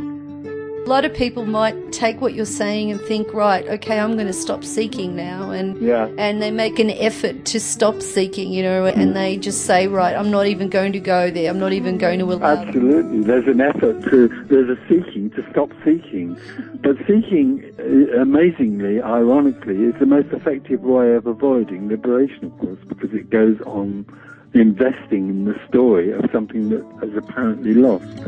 A 0.84 0.88
lot 0.88 1.04
of 1.04 1.14
people 1.14 1.46
might 1.46 1.92
take 1.92 2.20
what 2.20 2.34
you're 2.34 2.44
saying 2.44 2.90
and 2.90 3.00
think, 3.02 3.32
right, 3.32 3.64
okay, 3.68 4.00
I'm 4.00 4.14
going 4.14 4.26
to 4.26 4.32
stop 4.32 4.64
seeking 4.64 5.14
now, 5.14 5.50
and 5.52 5.80
Yeah. 5.80 6.08
and 6.18 6.42
they 6.42 6.50
make 6.50 6.80
an 6.80 6.90
effort 6.90 7.44
to 7.46 7.60
stop 7.60 8.02
seeking, 8.02 8.52
you 8.52 8.64
know, 8.64 8.86
and 8.86 9.14
they 9.14 9.36
just 9.36 9.64
say, 9.64 9.86
right, 9.86 10.16
I'm 10.16 10.32
not 10.32 10.46
even 10.48 10.68
going 10.68 10.92
to 10.94 10.98
go 10.98 11.30
there. 11.30 11.48
I'm 11.48 11.60
not 11.60 11.72
even 11.72 11.98
going 11.98 12.18
to 12.18 12.24
allow. 12.24 12.56
them." 12.56 12.66
Absolutely. 12.68 13.20
There's 13.22 13.46
an 13.46 13.60
effort 13.60 14.02
to, 14.10 14.26
there's 14.48 14.76
a 14.76 14.78
seeking 14.88 15.30
to 15.36 15.48
stop 15.52 15.70
seeking. 15.84 16.36
But 16.82 16.96
seeking, 17.06 17.62
uh, 17.78 18.20
amazingly, 18.20 19.00
ironically, 19.00 19.84
is 19.84 19.94
the 20.00 20.06
most 20.06 20.32
effective 20.32 20.82
way 20.82 21.14
of 21.14 21.28
avoiding 21.28 21.88
liberation, 21.88 22.46
of 22.46 22.58
course, 22.58 22.80
because 22.88 23.12
it 23.14 23.30
goes 23.30 23.60
on 23.66 24.04
investing 24.52 25.28
in 25.28 25.44
the 25.44 25.54
story 25.68 26.10
of 26.10 26.28
something 26.32 26.70
that 26.70 26.84
is 27.04 27.16
apparently 27.16 27.72
lost. 27.74 28.26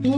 Your 0.00 0.14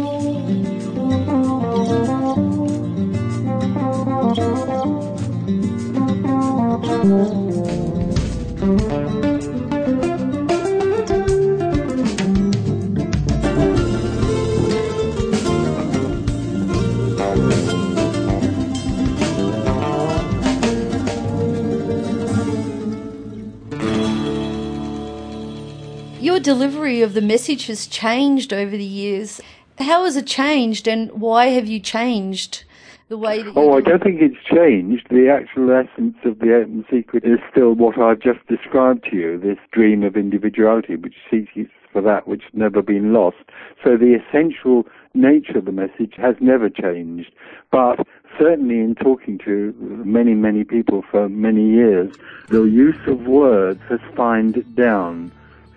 delivery 26.38 27.02
of 27.02 27.14
the 27.14 27.20
message 27.20 27.66
has 27.66 27.88
changed 27.88 28.52
over 28.52 28.76
the 28.76 28.84
years. 28.84 29.40
How 29.78 30.04
has 30.04 30.16
it 30.16 30.26
changed, 30.26 30.86
and 30.86 31.10
why 31.12 31.46
have 31.46 31.66
you 31.66 31.80
changed 31.80 32.64
the 33.08 33.16
way 33.18 33.42
that? 33.42 33.52
Oh, 33.56 33.62
you 33.64 33.70
Oh, 33.70 33.76
I 33.76 33.80
do- 33.80 33.90
don't 33.90 34.02
think 34.02 34.20
it's 34.20 34.42
changed. 34.44 35.06
The 35.10 35.28
actual 35.28 35.70
essence 35.72 36.16
of 36.24 36.38
the 36.38 36.54
open 36.54 36.84
secret 36.90 37.24
is 37.24 37.38
still 37.50 37.72
what 37.74 37.98
I've 37.98 38.20
just 38.20 38.46
described 38.46 39.04
to 39.10 39.16
you, 39.16 39.38
this 39.38 39.58
dream 39.72 40.02
of 40.02 40.16
individuality, 40.16 40.96
which 40.96 41.14
seeks 41.30 41.52
for 41.92 42.00
that 42.00 42.26
which 42.26 42.42
has 42.44 42.54
never 42.54 42.80
been 42.80 43.12
lost. 43.12 43.36
So 43.84 43.96
the 43.96 44.14
essential 44.14 44.86
nature 45.14 45.58
of 45.58 45.66
the 45.66 45.72
message 45.72 46.14
has 46.16 46.36
never 46.40 46.70
changed. 46.70 47.30
But 47.70 48.06
certainly 48.38 48.78
in 48.78 48.94
talking 48.94 49.36
to 49.44 49.74
many, 49.78 50.32
many 50.34 50.64
people 50.64 51.02
for 51.10 51.28
many 51.28 51.68
years, 51.70 52.14
the 52.48 52.62
use 52.62 52.96
of 53.06 53.26
words 53.26 53.80
has 53.90 54.00
fined 54.16 54.64
down. 54.74 55.30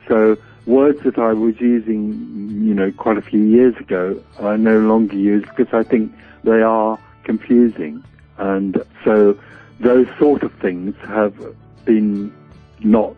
So 0.07 0.37
words 0.65 0.99
that 1.05 1.17
I 1.17 1.33
was 1.33 1.55
using, 1.59 2.63
you 2.63 2.73
know, 2.73 2.91
quite 2.91 3.17
a 3.17 3.21
few 3.21 3.41
years 3.41 3.75
ago, 3.79 4.21
I 4.41 4.55
no 4.57 4.77
longer 4.79 5.15
use 5.15 5.45
because 5.55 5.73
I 5.73 5.83
think 5.83 6.11
they 6.43 6.61
are 6.61 6.99
confusing. 7.23 8.03
And 8.37 8.77
so 9.03 9.37
those 9.79 10.07
sort 10.19 10.43
of 10.43 10.51
things 10.61 10.95
have 11.07 11.33
been 11.85 12.31
not 12.79 13.15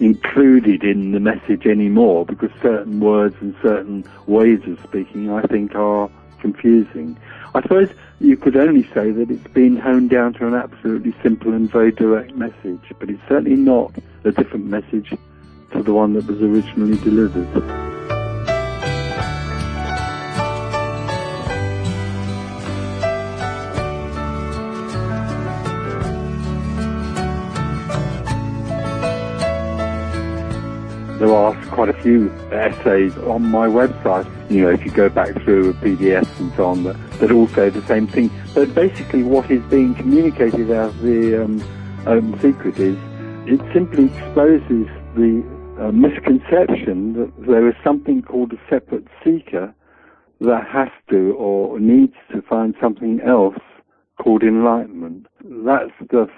included 0.00 0.82
in 0.82 1.12
the 1.12 1.20
message 1.20 1.66
anymore 1.66 2.26
because 2.26 2.50
certain 2.62 3.00
words 3.00 3.36
and 3.40 3.54
certain 3.62 4.04
ways 4.26 4.58
of 4.66 4.78
speaking 4.88 5.30
I 5.30 5.42
think 5.42 5.74
are 5.74 6.10
confusing. 6.40 7.16
I 7.54 7.62
suppose 7.62 7.88
you 8.18 8.36
could 8.36 8.56
only 8.56 8.82
say 8.94 9.12
that 9.12 9.26
it's 9.30 9.54
been 9.54 9.76
honed 9.76 10.10
down 10.10 10.34
to 10.34 10.46
an 10.46 10.54
absolutely 10.54 11.14
simple 11.22 11.52
and 11.52 11.70
very 11.70 11.92
direct 11.92 12.34
message, 12.34 12.82
but 12.98 13.08
it's 13.08 13.22
certainly 13.28 13.56
not 13.56 13.94
a 14.24 14.32
different 14.32 14.66
message 14.66 15.12
to 15.74 15.82
the 15.82 15.92
one 15.92 16.14
that 16.14 16.26
was 16.26 16.40
originally 16.40 16.96
delivered. 16.98 17.52
There 31.18 31.34
are 31.34 31.54
quite 31.66 31.88
a 31.88 32.02
few 32.02 32.30
essays 32.52 33.16
on 33.18 33.42
my 33.50 33.66
website, 33.66 34.28
you 34.50 34.62
know, 34.62 34.70
if 34.70 34.84
you 34.84 34.90
go 34.90 35.08
back 35.08 35.32
through 35.42 35.72
PDFs 35.74 36.38
and 36.38 36.52
so 36.54 36.66
on, 36.66 36.84
that, 36.84 36.96
that 37.18 37.32
all 37.32 37.48
say 37.48 37.70
the 37.70 37.84
same 37.86 38.06
thing. 38.06 38.30
But 38.54 38.74
basically 38.74 39.22
what 39.22 39.50
is 39.50 39.62
being 39.64 39.94
communicated 39.94 40.70
as 40.70 40.94
the 40.98 41.42
um, 42.06 42.38
Secret 42.40 42.78
is 42.78 42.98
it 43.46 43.60
simply 43.72 44.06
exposes 44.06 44.88
the 45.14 45.53
uh, 45.80 45.90
misconception 45.90 47.14
that 47.14 47.32
there 47.46 47.68
is 47.68 47.74
something 47.82 48.22
called 48.22 48.52
a 48.52 48.60
separate 48.70 49.06
seeker 49.24 49.74
that 50.40 50.66
has 50.66 50.88
to 51.10 51.32
or 51.32 51.80
needs 51.80 52.14
to 52.32 52.42
find 52.42 52.74
something 52.80 53.20
else 53.20 53.58
called 54.18 54.42
enlightenment. 54.42 55.26
That's 55.42 55.92
the 56.10 56.28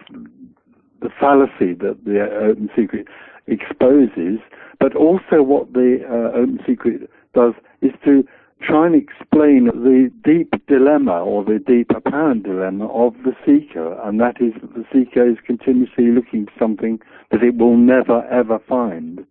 the 1.03 1.11
fallacy 1.21 1.75
that 1.75 1.99
the 2.05 2.23
uh, 2.25 2.51
Open 2.51 2.71
Secret 2.75 3.07
exposes, 3.47 4.39
but 4.81 4.97
also 4.97 5.43
what 5.43 5.73
the 5.75 6.01
uh, 6.09 6.37
Open 6.37 6.59
Secret 6.67 7.11
does 7.35 7.53
is 7.83 7.93
to 8.05 8.27
try 8.63 8.87
and 8.87 8.95
explain 8.95 9.67
the 9.67 10.11
deep 10.25 10.55
dilemma 10.67 11.23
or 11.23 11.45
the 11.45 11.59
deep 11.59 11.91
apparent 11.95 12.45
dilemma 12.45 12.87
of 12.89 13.15
the 13.25 13.33
seeker, 13.45 14.01
and 14.03 14.21
that 14.21 14.41
is 14.41 14.55
that 14.61 14.75
the 14.75 14.85
seeker 14.93 15.29
is 15.29 15.37
continuously 15.47 16.07
looking 16.07 16.47
for 16.47 16.53
something 16.59 16.99
that 17.31 17.43
it 17.43 17.57
will 17.57 17.77
never 17.77 18.27
ever 18.29 18.59
find. 18.69 19.27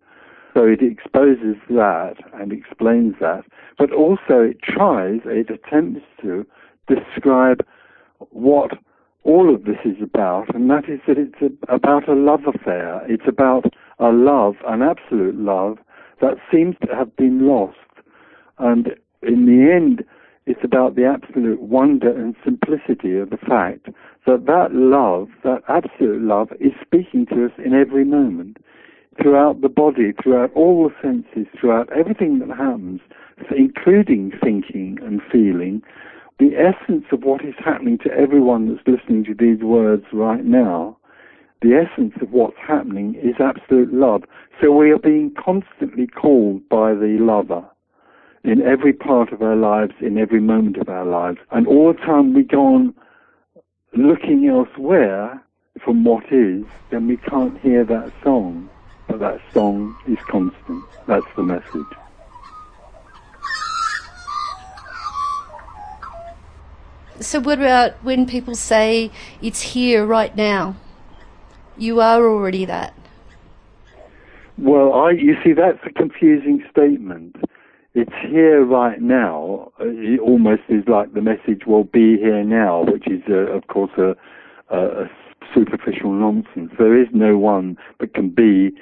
So 0.53 0.63
it 0.63 0.81
exposes 0.81 1.57
that 1.69 2.15
and 2.33 2.53
explains 2.53 3.15
that, 3.19 3.43
but 3.77 3.91
also 3.91 4.39
it 4.41 4.61
tries, 4.61 5.19
it 5.25 5.49
attempts 5.49 6.05
to 6.21 6.45
describe 6.87 7.65
what 8.29 8.71
all 9.23 9.53
of 9.53 9.65
this 9.65 9.79
is 9.83 10.01
about, 10.01 10.53
and 10.53 10.69
that 10.69 10.87
is 10.87 10.99
that 11.07 11.17
it's 11.17 11.41
a, 11.41 11.73
about 11.73 12.07
a 12.07 12.13
love 12.13 12.41
affair. 12.47 13.01
It's 13.09 13.27
about 13.27 13.65
a 13.99 14.09
love, 14.09 14.55
an 14.67 14.81
absolute 14.81 15.35
love, 15.35 15.79
that 16.21 16.37
seems 16.51 16.75
to 16.85 16.95
have 16.95 17.13
been 17.17 17.47
lost. 17.47 17.77
And 18.59 18.95
in 19.25 19.45
the 19.45 19.71
end, 19.71 20.03
it's 20.45 20.63
about 20.63 20.95
the 20.95 21.05
absolute 21.05 21.61
wonder 21.61 22.09
and 22.09 22.35
simplicity 22.43 23.17
of 23.17 23.31
the 23.31 23.37
fact 23.37 23.87
that 24.27 24.45
that 24.45 24.69
love, 24.73 25.29
that 25.43 25.63
absolute 25.67 26.21
love, 26.21 26.51
is 26.59 26.71
speaking 26.81 27.25
to 27.27 27.45
us 27.45 27.51
in 27.63 27.73
every 27.73 28.05
moment, 28.05 28.57
throughout 29.19 29.61
the 29.61 29.69
body, 29.69 30.13
throughout 30.21 30.51
all 30.53 30.87
the 30.89 30.95
senses, 31.01 31.47
throughout 31.59 31.89
everything 31.91 32.39
that 32.39 32.49
happens, 32.49 33.01
including 33.57 34.31
thinking 34.43 34.99
and 35.01 35.21
feeling. 35.31 35.81
The 36.37 36.51
essence 36.55 37.05
of 37.11 37.23
what 37.23 37.43
is 37.43 37.55
happening 37.57 37.97
to 37.99 38.11
everyone 38.11 38.67
that's 38.67 38.87
listening 38.87 39.23
to 39.25 39.33
these 39.33 39.63
words 39.63 40.05
right 40.11 40.43
now, 40.43 40.97
the 41.61 41.73
essence 41.73 42.13
of 42.21 42.31
what's 42.31 42.57
happening 42.57 43.15
is 43.15 43.35
absolute 43.39 43.91
love. 43.93 44.23
So 44.61 44.71
we 44.71 44.91
are 44.91 44.99
being 44.99 45.33
constantly 45.33 46.07
called 46.07 46.67
by 46.69 46.93
the 46.93 47.17
lover 47.19 47.65
in 48.45 48.61
every 48.61 48.93
part 48.93 49.33
of 49.33 49.41
our 49.41 49.55
lives, 49.55 49.93
in 49.99 50.17
every 50.19 50.39
moment 50.39 50.77
of 50.77 50.87
our 50.87 51.05
lives. 51.05 51.39
And 51.51 51.67
all 51.67 51.91
the 51.91 51.99
time 51.99 52.33
we 52.33 52.43
go 52.43 52.75
on 52.75 52.93
looking 53.93 54.47
elsewhere 54.47 55.41
from 55.83 56.03
what 56.03 56.31
is, 56.31 56.63
then 56.91 57.07
we 57.07 57.17
can't 57.17 57.59
hear 57.59 57.83
that 57.85 58.11
song. 58.23 58.69
But 59.07 59.19
that 59.19 59.41
song 59.51 59.95
is 60.07 60.19
constant. 60.29 60.83
That's 61.07 61.25
the 61.35 61.43
message. 61.43 61.85
So, 67.19 67.39
what 67.39 67.59
about 67.59 67.93
when 68.03 68.27
people 68.27 68.55
say 68.55 69.09
it's 69.41 69.61
here 69.61 70.05
right 70.05 70.35
now? 70.35 70.75
You 71.77 71.99
are 71.99 72.23
already 72.27 72.65
that. 72.65 72.93
Well, 74.57 74.93
I, 74.93 75.11
you 75.11 75.35
see, 75.43 75.53
that's 75.53 75.79
a 75.85 75.91
confusing 75.91 76.63
statement. 76.69 77.35
It's 77.97 78.11
here 78.29 78.65
right 78.65 79.01
now. 79.01 79.71
It 79.79 80.19
almost 80.19 80.63
is 80.67 80.83
like 80.85 81.13
the 81.13 81.21
message 81.21 81.65
"will 81.65 81.85
be 81.85 82.17
here 82.17 82.43
now," 82.43 82.83
which 82.83 83.07
is, 83.07 83.21
uh, 83.29 83.55
of 83.55 83.67
course, 83.67 83.91
a, 83.97 84.17
a, 84.69 85.03
a 85.03 85.09
superficial 85.53 86.11
nonsense. 86.11 86.71
There 86.77 87.01
is 87.01 87.07
no 87.13 87.37
one 87.37 87.77
that 88.01 88.13
can 88.13 88.27
be 88.27 88.73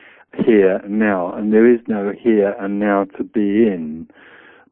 here 0.44 0.82
now, 0.88 1.32
and 1.32 1.54
there 1.54 1.72
is 1.72 1.80
no 1.88 2.12
here 2.20 2.56
and 2.60 2.80
now 2.80 3.06
to 3.18 3.24
be 3.24 3.68
in. 3.68 4.08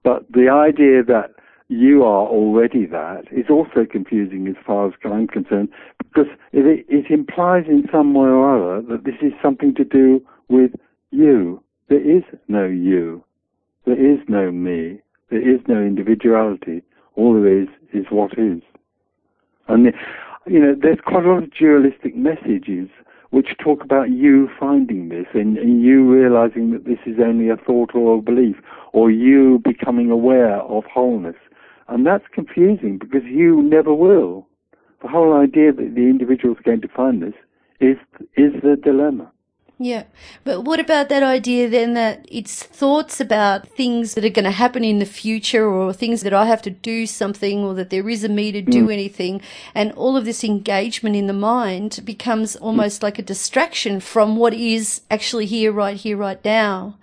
But 0.04 0.25
the 0.32 0.49
idea 0.49 1.04
that 1.04 1.36
you 1.67 2.04
are 2.04 2.25
already 2.25 2.88
that 2.88 3.25
is 3.32 3.45
also 3.47 3.86
confusing 3.86 4.47
as 4.47 4.56
far 4.65 4.88
as 4.88 4.93
I'm 5.06 5.27
concerned, 5.27 5.69
because 5.99 6.32
it, 6.51 6.84
it 6.89 7.12
implies 7.12 7.65
in 7.67 7.88
some 7.91 8.15
way 8.15 8.27
or 8.27 8.56
other 8.56 8.88
that 8.88 9.04
this 9.04 9.21
is 9.21 9.34
something 9.39 9.75
to 9.75 9.84
do 9.84 10.19
with 10.49 10.71
you. 11.12 11.62
There 11.89 12.01
is 12.01 12.23
no 12.47 12.65
you. 12.65 13.23
There 13.86 14.00
is 14.13 14.20
no 14.28 14.52
me. 14.52 15.02
There 15.30 15.41
is 15.41 15.62
no 15.67 15.82
individuality. 15.82 16.84
All 17.15 17.34
there 17.34 17.62
is 17.62 17.67
is 17.94 18.06
what 18.10 18.38
is. 18.38 18.62
And, 19.67 19.86
the- 19.88 19.94
you 20.48 20.60
know, 20.60 20.76
there's 20.80 21.00
quite 21.06 21.26
a 21.26 21.30
lot 21.30 21.44
of 21.44 21.54
dualistic 21.54 22.15
messages 22.15 22.89
which 23.30 23.56
talk 23.63 23.84
about 23.84 24.10
you 24.12 24.50
finding 24.60 25.08
this 25.10 25.28
and, 25.34 25.58
and 25.58 25.82
you 25.82 26.04
realizing 26.12 26.72
that 26.72 26.84
this 26.86 27.00
is 27.06 27.17
only 27.20 27.48
a 27.50 27.56
thought 27.56 27.96
or 27.96 28.17
a 28.17 28.22
belief, 28.22 28.58
or 28.91 29.10
you 29.10 29.60
becoming 29.63 30.12
aware 30.12 30.58
of 30.58 30.84
wholeness. 30.86 31.38
And 31.88 32.06
that's 32.06 32.26
confusing 32.34 32.98
because 32.98 33.24
you 33.24 33.62
never 33.62 33.94
will. 33.94 34.48
The 35.02 35.08
whole 35.08 35.34
idea 35.34 35.72
that 35.72 35.96
the 35.96 36.02
individual 36.02 36.54
is 36.54 36.62
going 36.63 36.82
to 36.82 36.88
find 36.89 37.22
this 37.22 37.34
is, 37.80 37.98
is 38.36 38.52
the 38.62 38.76
dilemma. 38.82 39.32
Yeah. 39.84 40.04
But 40.44 40.63
what 40.63 40.80
about 40.80 41.10
that 41.10 41.24
idea 41.24 41.67
then 41.67 41.96
that 41.96 42.24
it's 42.30 42.62
thoughts 42.62 43.20
about 43.20 43.67
things 43.67 44.13
that 44.13 44.24
are 44.24 44.30
going 44.30 44.46
to 44.46 44.52
happen 44.52 44.84
in 44.84 45.00
the 45.00 45.08
future 45.08 45.67
or 45.67 45.91
things 45.91 46.22
that 46.22 46.36
I 46.36 46.46
have 46.46 46.62
to 46.63 46.70
do 46.70 47.08
something 47.08 47.63
or 47.63 47.74
that 47.74 47.89
there 47.89 48.08
is 48.08 48.24
a 48.24 48.30
me 48.30 48.52
to 48.52 48.62
do 48.62 48.91
anything 48.91 49.41
and 49.74 49.91
all 49.94 50.15
of 50.15 50.26
this 50.26 50.44
engagement 50.44 51.15
in 51.15 51.26
the 51.26 51.34
mind 51.34 52.00
becomes 52.06 52.56
almost 52.58 53.02
like 53.02 53.17
a 53.17 53.24
distraction 53.24 54.00
from 54.00 54.36
what 54.36 54.54
is 54.54 55.02
actually 55.10 55.48
here, 55.48 55.72
right 55.72 55.98
here, 55.98 56.15
right 56.15 56.46
now. 56.46 57.00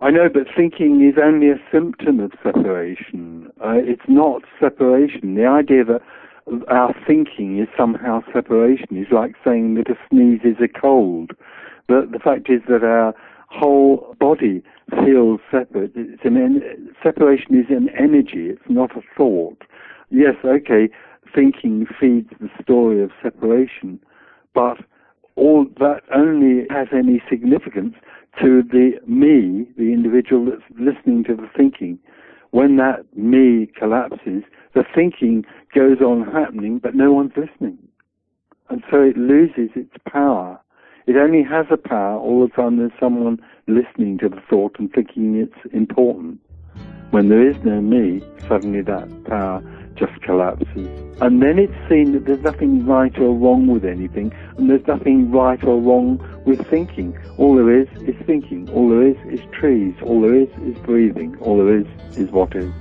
I 0.00 0.10
know, 0.10 0.28
but 0.28 0.48
thinking 0.56 1.08
is 1.08 1.22
only 1.22 1.48
a 1.50 1.62
symptom 1.70 2.18
of 2.18 2.32
separation. 2.42 3.52
Uh, 3.64 3.76
it's 3.76 4.08
not 4.08 4.42
separation. 4.58 5.36
The 5.36 5.46
idea 5.46 5.84
that 5.84 6.02
our 6.66 6.92
thinking 7.06 7.60
is 7.60 7.68
somehow 7.78 8.22
separation 8.32 8.96
is 8.96 9.06
like 9.12 9.36
saying 9.44 9.74
that 9.74 9.88
a 9.88 9.96
sneeze 10.10 10.40
is 10.42 10.56
a 10.60 10.68
cold. 10.68 11.30
But 11.88 12.12
the 12.12 12.18
fact 12.18 12.50
is 12.50 12.62
that 12.68 12.82
our 12.82 13.14
whole 13.48 14.14
body 14.18 14.62
feels 15.04 15.40
separate. 15.50 15.92
It's 15.94 16.24
an 16.24 16.36
en- 16.36 16.94
separation 17.02 17.58
is 17.58 17.66
an 17.70 17.88
energy. 17.98 18.48
It's 18.50 18.68
not 18.68 18.96
a 18.96 19.02
thought. 19.16 19.62
Yes, 20.10 20.34
okay, 20.44 20.88
thinking 21.34 21.86
feeds 21.98 22.30
the 22.40 22.48
story 22.62 23.02
of 23.02 23.10
separation, 23.22 24.00
but 24.54 24.78
all 25.36 25.66
that 25.78 26.02
only 26.14 26.66
has 26.70 26.88
any 26.92 27.22
significance 27.28 27.94
to 28.40 28.62
the 28.62 28.92
me, 29.06 29.66
the 29.76 29.92
individual 29.92 30.46
that's 30.46 30.62
listening 30.78 31.24
to 31.24 31.34
the 31.34 31.48
thinking. 31.56 31.98
When 32.50 32.76
that 32.76 33.04
me 33.16 33.68
collapses, 33.78 34.44
the 34.74 34.84
thinking 34.94 35.44
goes 35.74 36.00
on 36.00 36.24
happening, 36.32 36.78
but 36.78 36.94
no 36.94 37.12
one's 37.12 37.32
listening. 37.36 37.78
And 38.68 38.82
so 38.90 39.02
it 39.02 39.16
loses 39.16 39.70
its 39.74 39.94
power. 40.08 40.60
It 41.06 41.14
only 41.14 41.44
has 41.44 41.66
a 41.70 41.76
power 41.76 42.18
all 42.18 42.40
the 42.44 42.52
time 42.52 42.78
there's 42.78 42.90
someone 42.98 43.40
listening 43.68 44.18
to 44.18 44.28
the 44.28 44.40
thought 44.50 44.76
and 44.80 44.92
thinking 44.92 45.36
it's 45.36 45.72
important. 45.72 46.40
When 47.10 47.28
there 47.28 47.48
is 47.48 47.56
no 47.62 47.80
me, 47.80 48.24
suddenly 48.48 48.82
that 48.82 49.24
power 49.24 49.62
just 49.94 50.20
collapses. 50.22 50.88
And 51.20 51.40
then 51.40 51.60
it's 51.60 51.88
seen 51.88 52.10
that 52.12 52.26
there's 52.26 52.42
nothing 52.42 52.84
right 52.84 53.16
or 53.20 53.36
wrong 53.36 53.68
with 53.68 53.84
anything, 53.84 54.34
and 54.58 54.68
there's 54.68 54.86
nothing 54.88 55.30
right 55.30 55.62
or 55.62 55.80
wrong 55.80 56.18
with 56.44 56.66
thinking. 56.68 57.16
All 57.38 57.54
there 57.54 57.70
is 57.70 57.88
is 58.02 58.16
thinking. 58.26 58.68
All 58.70 58.88
there 58.88 59.06
is 59.06 59.16
is 59.32 59.40
trees. 59.52 59.94
All 60.02 60.20
there 60.20 60.34
is 60.34 60.48
is 60.64 60.76
breathing. 60.80 61.36
All 61.40 61.56
there 61.56 61.78
is 61.78 61.86
is 62.16 62.32
what 62.32 62.56
is. 62.56 62.72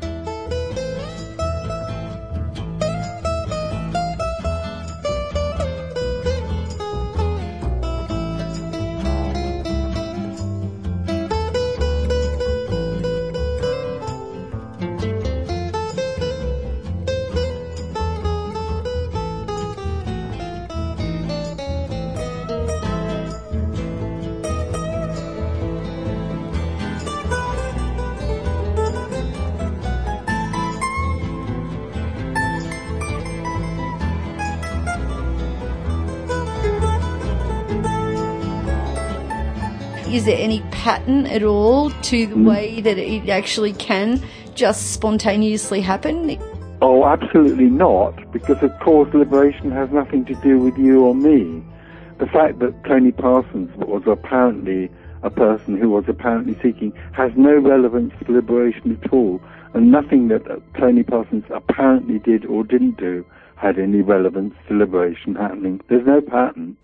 Is 40.07 40.25
there 40.25 40.37
any 40.37 40.61
pattern 40.71 41.25
at 41.25 41.43
all 41.43 41.89
to 41.89 42.27
the 42.27 42.35
mm. 42.35 42.47
way 42.47 42.81
that 42.81 42.97
it 42.97 43.27
actually 43.27 43.73
can 43.73 44.21
just 44.53 44.93
spontaneously 44.93 45.81
happen? 45.81 46.37
Oh, 46.81 47.05
absolutely 47.05 47.65
not, 47.65 48.31
because 48.31 48.61
of 48.61 48.71
course 48.79 49.11
liberation 49.13 49.71
has 49.71 49.89
nothing 49.91 50.23
to 50.25 50.35
do 50.35 50.59
with 50.59 50.77
you 50.77 51.03
or 51.03 51.15
me. 51.15 51.63
The 52.19 52.27
fact 52.27 52.59
that 52.59 52.83
Tony 52.85 53.11
Parsons 53.11 53.75
was 53.77 54.03
apparently 54.05 54.91
a 55.23 55.29
person 55.31 55.77
who 55.77 55.89
was 55.89 56.05
apparently 56.07 56.53
seeking 56.61 56.93
has 57.13 57.31
no 57.35 57.57
relevance 57.57 58.13
to 58.25 58.31
liberation 58.31 58.99
at 59.03 59.11
all, 59.11 59.41
and 59.73 59.91
nothing 59.91 60.27
that 60.27 60.43
Tony 60.77 61.03
Parsons 61.03 61.45
apparently 61.49 62.19
did 62.19 62.45
or 62.45 62.63
didn't 62.63 62.97
do 62.97 63.25
had 63.55 63.79
any 63.79 64.01
relevance 64.01 64.53
to 64.67 64.77
liberation 64.77 65.33
happening. 65.35 65.81
There's 65.89 66.05
no 66.05 66.21
pattern. 66.21 66.77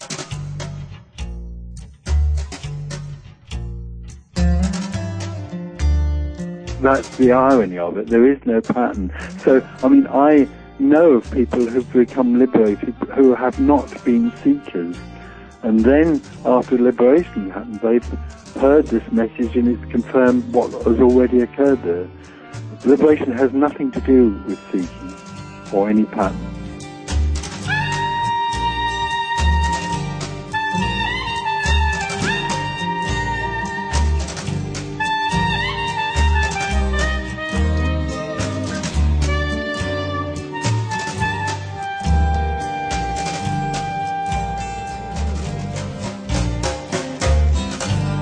That's 6.82 7.16
the 7.18 7.32
irony 7.32 7.78
of 7.78 7.98
it. 7.98 8.08
There 8.08 8.30
is 8.30 8.44
no 8.46 8.62
pattern. 8.62 9.14
So, 9.40 9.68
I 9.84 9.88
mean, 9.88 10.08
I 10.08 10.48
know 10.80 11.14
of 11.14 11.32
people 11.32 11.66
who've 11.66 11.94
become 11.94 12.40
liberated 12.40 12.96
who 13.16 13.36
have 13.36 13.60
not 13.60 14.04
been 14.04 14.32
seekers. 14.44 14.98
And 15.64 15.82
then, 15.82 16.22
after 16.44 16.78
liberation 16.78 17.52
happened, 17.52 17.80
they've 17.82 18.06
heard 18.60 18.88
this 18.88 19.04
message 19.12 19.56
and 19.56 19.68
it's 19.68 19.92
confirmed 19.92 20.52
what 20.54 20.72
has 20.72 21.00
already 21.00 21.42
occurred 21.42 21.84
there. 21.84 22.08
Liberation 22.84 23.32
has 23.32 23.54
nothing 23.54 23.92
to 23.92 24.02
do 24.02 24.42
with 24.48 24.60
seeking 24.72 25.72
or 25.72 25.90
any 25.90 26.06
pattern. 26.06 26.61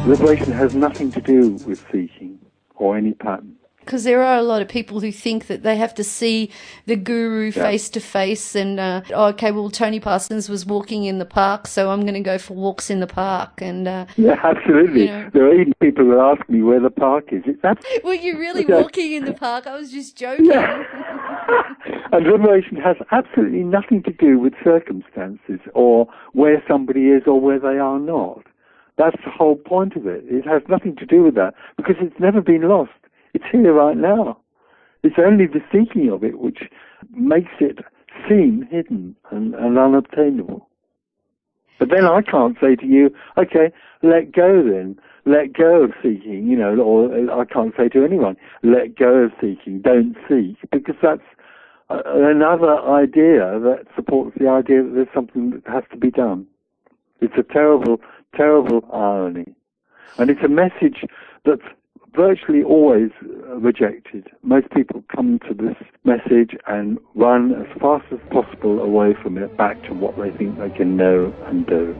Liberation 0.09 0.51
has 0.51 0.73
nothing 0.73 1.11
to 1.11 1.21
do 1.21 1.51
with 1.67 1.85
seeking 1.91 2.39
or 2.77 2.97
any 2.97 3.13
pattern. 3.13 3.55
Because 3.79 4.03
there 4.05 4.23
are 4.23 4.37
a 4.37 4.41
lot 4.41 4.59
of 4.59 4.67
people 4.67 4.99
who 5.01 5.11
think 5.11 5.45
that 5.45 5.61
they 5.61 5.75
have 5.75 5.93
to 5.95 6.03
see 6.03 6.49
the 6.87 6.95
guru 6.95 7.51
face 7.51 7.89
to 7.89 7.99
face, 7.99 8.55
and 8.55 8.79
uh, 8.79 9.01
oh, 9.13 9.27
okay, 9.27 9.51
well, 9.51 9.69
Tony 9.69 9.99
Parsons 9.99 10.49
was 10.49 10.65
walking 10.65 11.03
in 11.03 11.19
the 11.19 11.25
park, 11.25 11.67
so 11.67 11.91
I'm 11.91 12.01
going 12.01 12.15
to 12.15 12.21
go 12.21 12.39
for 12.39 12.55
walks 12.55 12.89
in 12.89 13.01
the 13.01 13.07
park. 13.07 13.61
And 13.61 13.87
uh, 13.87 14.07
Yeah, 14.17 14.39
absolutely. 14.43 15.05
Yeah. 15.05 15.29
There 15.31 15.45
are 15.45 15.53
even 15.53 15.73
people 15.79 16.05
who 16.05 16.19
ask 16.19 16.47
me 16.49 16.63
where 16.63 16.79
the 16.79 16.89
park 16.89 17.31
is. 17.31 17.43
It's 17.45 17.63
absolutely 17.63 18.01
were 18.03 18.15
you 18.15 18.39
really 18.39 18.65
Yeah. 18.67 18.81
walking 18.81 19.13
in 19.13 19.25
the 19.25 19.33
park? 19.33 19.67
I 19.67 19.75
was 19.75 19.91
just 19.91 20.17
joking. 20.17 20.45
Yeah. 20.45 20.83
and 22.11 22.25
liberation 22.25 22.77
has 22.77 22.97
absolutely 23.11 23.63
nothing 23.63 24.01
to 24.03 24.11
do 24.11 24.39
with 24.39 24.53
circumstances 24.63 25.59
or 25.75 26.07
where 26.33 26.63
somebody 26.67 27.09
is 27.09 27.23
or 27.27 27.39
where 27.39 27.59
they 27.59 27.77
are 27.77 27.99
not. 27.99 28.41
That's 28.99 29.15
the 29.23 29.31
whole 29.31 29.55
point 29.55 29.95
of 29.95 30.05
it. 30.05 30.25
It 30.27 30.45
has 30.45 30.61
nothing 30.67 30.95
to 30.97 31.05
do 31.05 31.23
with 31.23 31.33
that 31.35 31.53
because 31.77 31.95
it's 32.01 32.19
never 32.19 32.41
been 32.41 32.67
lost. 32.67 32.91
It's 33.33 33.45
here 33.49 33.73
right 33.73 33.95
now. 33.95 34.37
It's 35.03 35.15
only 35.17 35.47
the 35.47 35.61
seeking 35.71 36.11
of 36.11 36.23
it 36.23 36.37
which 36.37 36.63
makes 37.11 37.53
it 37.61 37.79
seem 38.27 38.67
hidden 38.69 39.15
and, 39.31 39.55
and 39.55 39.77
unobtainable. 39.77 40.67
But 41.79 41.89
then 41.89 42.05
I 42.05 42.21
can't 42.21 42.57
say 42.61 42.75
to 42.75 42.85
you, 42.85 43.09
okay, 43.37 43.71
let 44.03 44.33
go 44.33 44.61
then. 44.61 44.99
Let 45.25 45.53
go 45.53 45.83
of 45.83 45.91
seeking, 46.03 46.47
you 46.47 46.57
know, 46.57 46.75
or 46.79 47.13
I 47.31 47.45
can't 47.45 47.73
say 47.77 47.87
to 47.89 48.03
anyone, 48.03 48.35
let 48.63 48.97
go 48.97 49.15
of 49.15 49.31
seeking, 49.39 49.81
don't 49.81 50.15
seek, 50.27 50.57
because 50.71 50.95
that's 51.01 51.21
another 51.89 52.81
idea 52.81 53.59
that 53.59 53.85
supports 53.95 54.35
the 54.39 54.49
idea 54.49 54.83
that 54.83 54.91
there's 54.93 55.13
something 55.13 55.51
that 55.51 55.71
has 55.71 55.83
to 55.91 55.97
be 55.97 56.11
done. 56.11 56.47
It's 57.21 57.33
a 57.37 57.43
terrible, 57.43 58.01
terrible 58.35 58.87
irony. 58.91 59.55
And 60.17 60.29
it's 60.29 60.43
a 60.43 60.49
message 60.49 61.05
that's 61.45 61.61
virtually 62.13 62.63
always 62.63 63.11
rejected. 63.21 64.27
Most 64.43 64.69
people 64.71 65.03
come 65.15 65.39
to 65.47 65.53
this 65.53 65.75
message 66.03 66.55
and 66.67 66.97
run 67.15 67.53
as 67.53 67.67
fast 67.79 68.05
as 68.11 68.19
possible 68.31 68.79
away 68.79 69.15
from 69.21 69.37
it 69.37 69.55
back 69.57 69.81
to 69.83 69.93
what 69.93 70.17
they 70.17 70.31
think 70.31 70.57
they 70.57 70.69
can 70.69 70.97
know 70.97 71.33
and 71.45 71.65
do. 71.67 71.95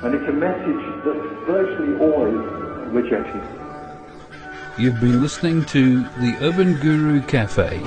And 0.00 0.14
it's 0.14 0.28
a 0.28 0.32
message 0.32 1.04
that's 1.04 1.46
virtually 1.46 1.98
always 1.98 2.38
rejected. 2.92 3.67
You've 4.78 5.00
been 5.00 5.20
listening 5.20 5.64
to 5.64 6.02
the 6.02 6.38
Urban 6.40 6.74
Guru 6.74 7.20
Cafe. 7.22 7.80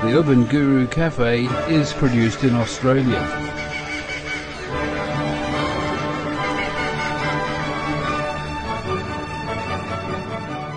The 0.00 0.18
Urban 0.18 0.46
Guru 0.46 0.86
Cafe 0.86 1.44
is 1.68 1.92
produced 1.92 2.42
in 2.42 2.54
Australia. 2.54 3.20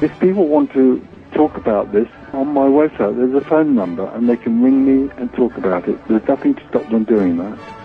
If 0.02 0.20
people 0.20 0.50
want 0.50 0.74
to 0.74 1.02
talk 1.32 1.56
about 1.56 1.94
this, 1.94 2.10
on 2.34 2.48
my 2.50 2.68
website 2.68 3.16
there's 3.16 3.34
a 3.34 3.48
phone 3.48 3.76
number 3.76 4.14
and 4.14 4.28
they 4.28 4.36
can 4.36 4.62
ring 4.62 4.86
me 4.86 5.10
and 5.16 5.34
talk 5.34 5.56
about 5.56 5.88
it. 5.88 6.06
There's 6.10 6.28
nothing 6.28 6.56
to 6.56 6.68
stop 6.68 6.90
them 6.90 7.06
doing 7.06 7.38
that. 7.38 7.77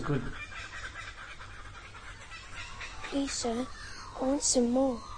Good. 0.00 0.22
Please, 3.04 3.32
sir, 3.32 3.66
I 4.20 4.24
want 4.24 4.42
some 4.42 4.70
more. 4.70 5.09